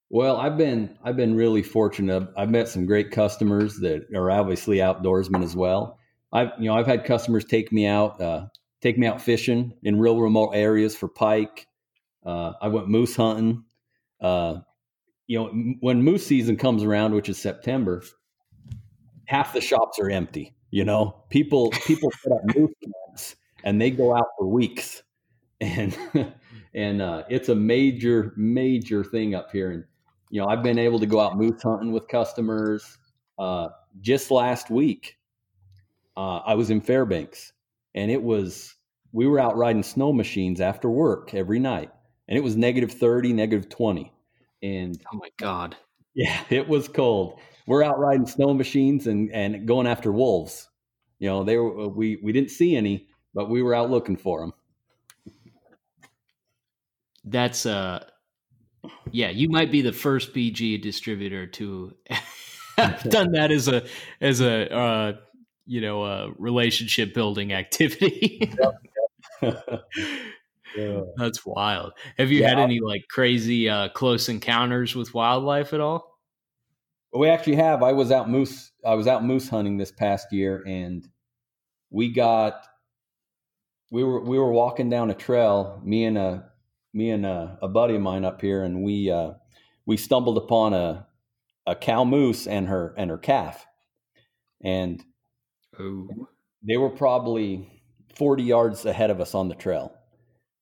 [0.09, 2.31] Well, I've been I've been really fortunate.
[2.35, 5.99] I've met some great customers that are obviously outdoorsmen as well.
[6.35, 8.47] I've you know I've had customers take me out uh,
[8.83, 11.67] take me out fishing in real remote areas for pike.
[12.27, 13.65] Uh, I went moose hunting.
[14.21, 14.57] Uh,
[15.27, 18.03] you know, when moose season comes around, which is September,
[19.27, 20.55] half the shops are empty.
[20.71, 25.03] You know, people people put up moose camps and they go out for weeks,
[25.61, 25.97] and
[26.75, 29.71] and uh, it's a major major thing up here.
[29.71, 29.85] And
[30.31, 32.99] you know, I've been able to go out moose hunting with customers.
[33.39, 33.69] Uh,
[34.01, 35.17] just last week,
[36.17, 37.53] uh, I was in Fairbanks,
[37.95, 38.75] and it was
[39.13, 41.91] we were out riding snow machines after work every night,
[42.29, 44.13] and it was negative thirty, negative twenty,
[44.63, 45.77] and oh my god,
[46.15, 47.41] yeah, it was cold.
[47.67, 50.69] We're out riding snow machines and and going after wolves.
[51.19, 54.41] You know, they were we we didn't see any, but we were out looking for
[54.41, 54.53] them.
[57.25, 58.05] That's uh
[59.11, 61.95] yeah, you might be the first BG distributor to
[62.77, 63.85] have done that as a
[64.21, 65.13] as a uh,
[65.67, 68.53] you know a relationship building activity.
[69.43, 71.01] yeah.
[71.17, 71.93] That's wild.
[72.19, 76.19] Have you had any like crazy uh, close encounters with wildlife at all?
[77.13, 77.83] We actually have.
[77.83, 78.73] I was out moose.
[78.85, 81.07] I was out moose hunting this past year, and
[81.91, 82.67] we got
[83.91, 85.81] we were we were walking down a trail.
[85.85, 86.51] Me and a
[86.93, 89.33] me and a, a buddy of mine up here, and we uh,
[89.87, 91.07] we stumbled upon a
[91.67, 93.65] a cow moose and her and her calf,
[94.61, 95.05] and
[96.63, 97.83] They were probably
[98.15, 99.95] forty yards ahead of us on the trail,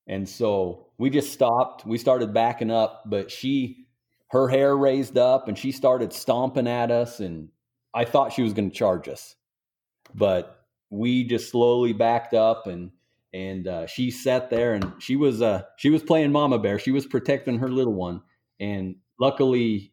[0.07, 1.87] and so we just stopped.
[1.87, 3.87] We started backing up, but she
[4.29, 7.49] her hair raised up and she started stomping at us, and
[7.95, 9.37] I thought she was going to charge us,
[10.15, 12.91] but we just slowly backed up and
[13.35, 16.79] and uh, she sat there and she was uh, she was playing mama bear.
[16.79, 18.23] She was protecting her little one,
[18.61, 19.93] and luckily,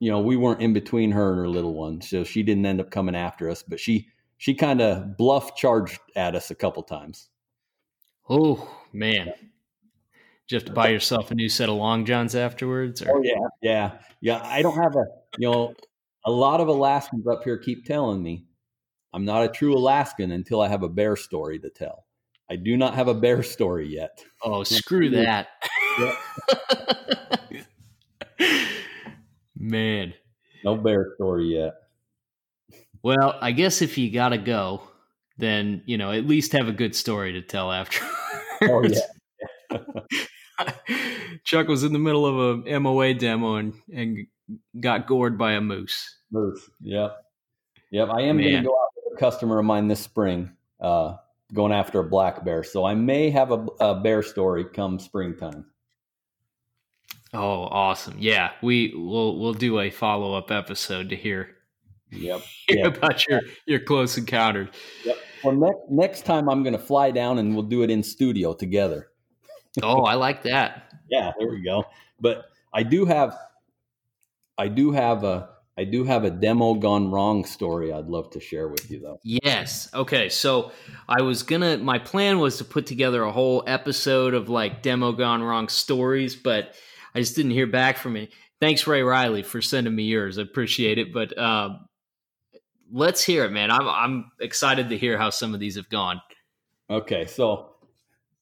[0.00, 2.80] you know, we weren't in between her and her little one, so she didn't end
[2.80, 3.62] up coming after us.
[3.62, 4.08] But she
[4.42, 7.28] she kind of bluff charged at us a couple times.
[8.28, 9.26] Oh man.
[9.26, 9.34] Did
[10.48, 13.02] you have to buy yourself a new set of long johns afterwards?
[13.02, 13.18] Or?
[13.18, 14.40] Oh yeah, yeah, yeah.
[14.42, 15.04] I don't have a,
[15.38, 15.74] you know,
[16.26, 18.46] a lot of Alaskans up here keep telling me
[19.12, 22.06] I'm not a true Alaskan until I have a bear story to tell.
[22.50, 24.24] I do not have a bear story yet.
[24.42, 25.50] Oh, screw that.
[29.56, 30.14] Man.
[30.64, 31.74] No bear story yet.
[33.02, 34.82] Well, I guess if you got to go,
[35.38, 38.04] then, you know, at least have a good story to tell after.
[38.62, 39.78] Oh, yeah.
[41.44, 44.26] Chuck was in the middle of a MOA demo and, and
[44.78, 46.16] got gored by a moose.
[46.30, 46.70] Moose.
[46.80, 47.16] Yep.
[47.90, 48.08] Yep.
[48.08, 50.52] I am going to go out with a customer of mine this spring.
[50.80, 51.16] Uh,
[51.52, 52.64] going after a black bear.
[52.64, 55.66] So I may have a, a bear story come springtime.
[57.34, 58.16] Oh, awesome!
[58.18, 61.56] Yeah, we will we'll do a follow up episode to hear.
[62.12, 62.42] Yep.
[62.68, 62.96] yep.
[62.96, 64.68] about your your close encounters.
[65.04, 65.18] Yep.
[65.44, 68.54] Well, next next time I'm going to fly down and we'll do it in studio
[68.54, 69.08] together.
[69.82, 70.92] oh, I like that.
[71.10, 71.84] yeah, there we go.
[72.20, 73.36] But I do have,
[74.58, 75.48] I do have a
[75.78, 79.18] I do have a demo gone wrong story I'd love to share with you though.
[79.24, 79.88] Yes.
[79.94, 80.28] Okay.
[80.28, 80.72] So
[81.08, 85.12] I was gonna my plan was to put together a whole episode of like demo
[85.12, 86.74] gone wrong stories, but
[87.14, 88.30] I just didn't hear back from it.
[88.60, 90.38] Thanks, Ray Riley, for sending me yours.
[90.38, 91.12] I appreciate it.
[91.12, 91.86] But um,
[92.92, 93.70] let's hear it, man.
[93.70, 96.20] I'm I'm excited to hear how some of these have gone.
[96.90, 97.74] Okay, so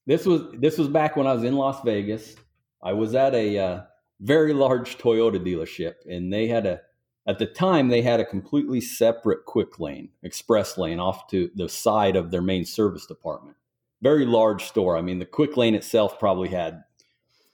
[0.06, 2.36] this was this was back when I was in Las Vegas.
[2.82, 3.80] I was at a uh,
[4.20, 6.80] very large Toyota dealership, and they had a
[7.26, 11.68] at the time, they had a completely separate quick lane, express lane off to the
[11.68, 13.56] side of their main service department.
[14.02, 14.96] Very large store.
[14.96, 16.82] I mean, the quick lane itself probably had,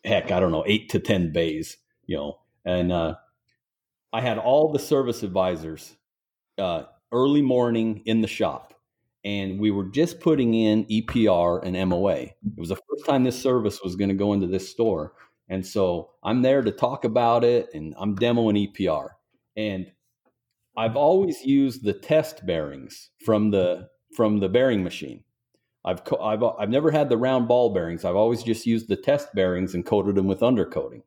[0.04, 1.76] heck, I don't know, eight to 10 bays,
[2.06, 2.38] you know.
[2.64, 3.16] And uh,
[4.12, 5.96] I had all the service advisors
[6.58, 8.74] uh, early morning in the shop.
[9.24, 12.14] And we were just putting in EPR and MOA.
[12.14, 15.14] It was the first time this service was going to go into this store.
[15.48, 19.08] And so I'm there to talk about it and I'm demoing EPR
[19.56, 19.90] and
[20.76, 25.24] I've always used the test bearings from the from the bearing machine.
[25.84, 28.04] I've I've I've never had the round ball bearings.
[28.04, 31.02] I've always just used the test bearings and coated them with undercoating,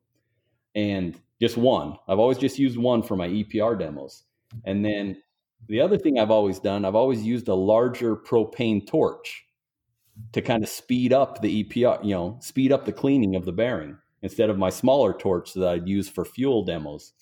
[0.74, 1.97] and just one.
[2.08, 4.24] I've always just used one for my EPR demos,
[4.66, 5.22] and then
[5.68, 9.45] the other thing I've always done, I've always used a larger propane torch
[10.34, 13.51] to kind of speed up the EPR, you know, speed up the cleaning of the
[13.51, 13.97] bearing.
[14.22, 17.14] instead of my smaller torch that I'd use for fuel demos.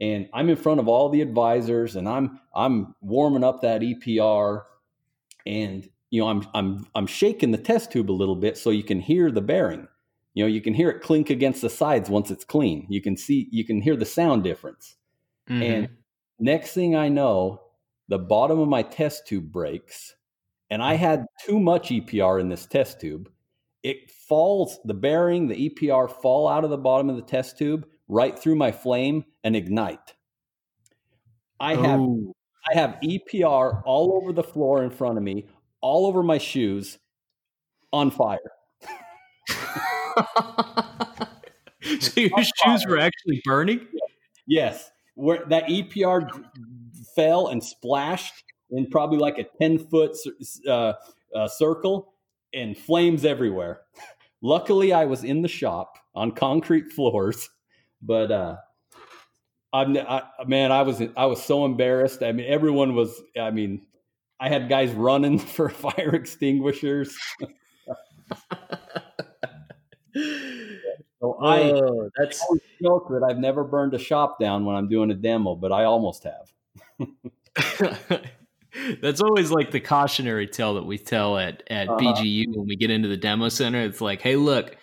[0.00, 4.62] And I'm in front of all the advisors and I'm I'm warming up that EPR
[5.46, 8.84] and you know I'm I'm I'm shaking the test tube a little bit so you
[8.84, 9.88] can hear the bearing.
[10.34, 12.86] You know, you can hear it clink against the sides once it's clean.
[12.90, 14.96] You can see you can hear the sound difference.
[15.48, 15.62] Mm-hmm.
[15.62, 15.88] And
[16.38, 17.62] next thing I know,
[18.08, 20.16] the bottom of my test tube breaks
[20.70, 21.04] and I mm-hmm.
[21.04, 23.30] had too much EPR in this test tube.
[23.82, 27.86] It falls, the bearing, the EPR fall out of the bottom of the test tube
[28.08, 30.14] right through my flame and ignite.
[31.60, 32.34] I have oh.
[32.68, 35.46] I have EPR all over the floor in front of me,
[35.80, 36.98] all over my shoes,
[37.92, 38.38] on fire.
[42.00, 42.88] so your on shoes fire.
[42.88, 43.86] were actually burning?
[44.48, 44.90] Yes.
[45.14, 46.28] Where that EPR
[47.16, 50.16] fell and splashed in probably like a 10 foot
[50.68, 50.92] uh,
[51.34, 52.12] uh, circle
[52.54, 53.80] and flames everywhere.
[54.42, 57.48] Luckily, I was in the shop on concrete floors,
[58.02, 58.56] but uh,
[59.72, 62.22] I'm, I, man, I was I was so embarrassed.
[62.22, 63.20] I mean, everyone was.
[63.38, 63.86] I mean,
[64.38, 67.16] I had guys running for fire extinguishers.
[71.20, 74.88] so I, oh, that's I joke that I've never burned a shop down when I'm
[74.88, 76.52] doing a demo, but I almost have.
[79.00, 81.98] That's always like the cautionary tale that we tell at at uh-huh.
[81.98, 83.80] BGU when we get into the demo center.
[83.80, 84.76] It's like, hey, look,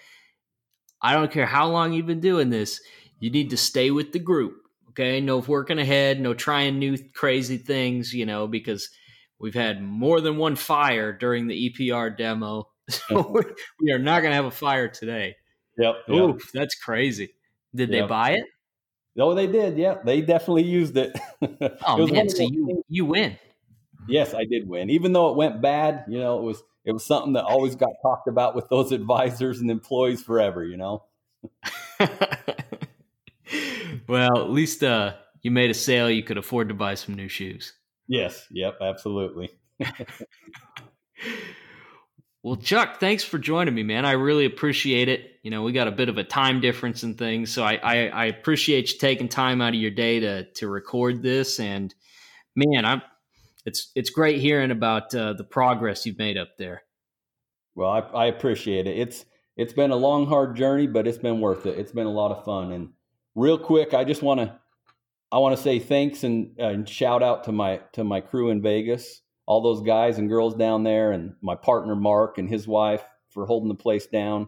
[1.01, 2.81] I don't care how long you've been doing this,
[3.19, 4.55] you need to stay with the group.
[4.89, 8.89] Okay, no working ahead, no trying new crazy things, you know, because
[9.39, 12.69] we've had more than one fire during the EPR demo.
[12.89, 13.41] So
[13.79, 15.37] we are not going to have a fire today.
[15.77, 15.95] Yep.
[16.09, 17.33] Ooh, that's crazy.
[17.73, 18.03] Did yep.
[18.03, 18.45] they buy it?
[19.17, 19.77] Oh, they did.
[19.77, 21.17] Yeah, they definitely used it.
[21.87, 23.37] oh it man, so you you win.
[24.07, 24.89] Yes, I did win.
[24.89, 27.91] Even though it went bad, you know, it was it was something that always got
[28.01, 31.03] talked about with those advisors and employees forever, you know.
[34.07, 37.27] well, at least uh, you made a sale you could afford to buy some new
[37.27, 37.73] shoes.
[38.07, 39.51] Yes, yep, absolutely.
[42.43, 44.05] well, Chuck, thanks for joining me, man.
[44.05, 45.39] I really appreciate it.
[45.43, 47.95] You know, we got a bit of a time difference and things, so I, I,
[48.07, 51.59] I appreciate you taking time out of your day to to record this.
[51.59, 51.95] And
[52.55, 53.01] man, I'm
[53.65, 56.83] it's it's great hearing about uh, the progress you've made up there.
[57.75, 58.97] Well, I, I, appreciate it.
[58.97, 59.25] It's
[59.55, 61.79] it's been a long, hard journey, but it's been worth it.
[61.79, 62.71] It's been a lot of fun.
[62.71, 62.89] And
[63.35, 64.59] real quick, I just want to
[65.31, 68.49] I want to say thanks and, uh, and shout out to my to my crew
[68.51, 72.67] in Vegas, all those guys and girls down there, and my partner Mark and his
[72.67, 74.47] wife for holding the place down,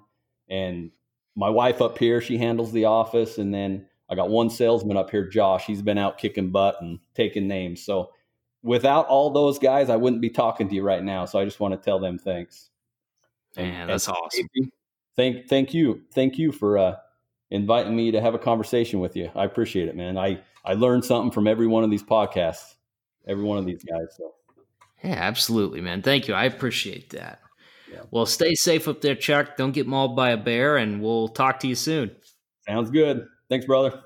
[0.50, 0.92] and
[1.36, 2.22] my wife up here.
[2.22, 5.66] She handles the office, and then I got one salesman up here, Josh.
[5.66, 7.84] He's been out kicking butt and taking names.
[7.84, 8.12] So
[8.64, 11.26] without all those guys, I wouldn't be talking to you right now.
[11.26, 12.70] So I just want to tell them thanks.
[13.58, 14.48] Man, that's and awesome.
[15.16, 16.96] Thank, thank you, thank you for uh,
[17.50, 19.32] inviting me to have a conversation with you.
[19.34, 20.18] I appreciate it, man.
[20.18, 22.76] I I learned something from every one of these podcasts,
[23.28, 24.08] every one of these guys.
[24.18, 24.35] So.
[25.06, 26.02] Yeah, absolutely, man.
[26.02, 26.34] Thank you.
[26.34, 27.40] I appreciate that.
[27.92, 28.02] Yeah.
[28.10, 29.56] Well, stay safe up there, Chuck.
[29.56, 32.12] Don't get mauled by a bear, and we'll talk to you soon.
[32.68, 33.28] Sounds good.
[33.50, 34.02] Thanks, brother.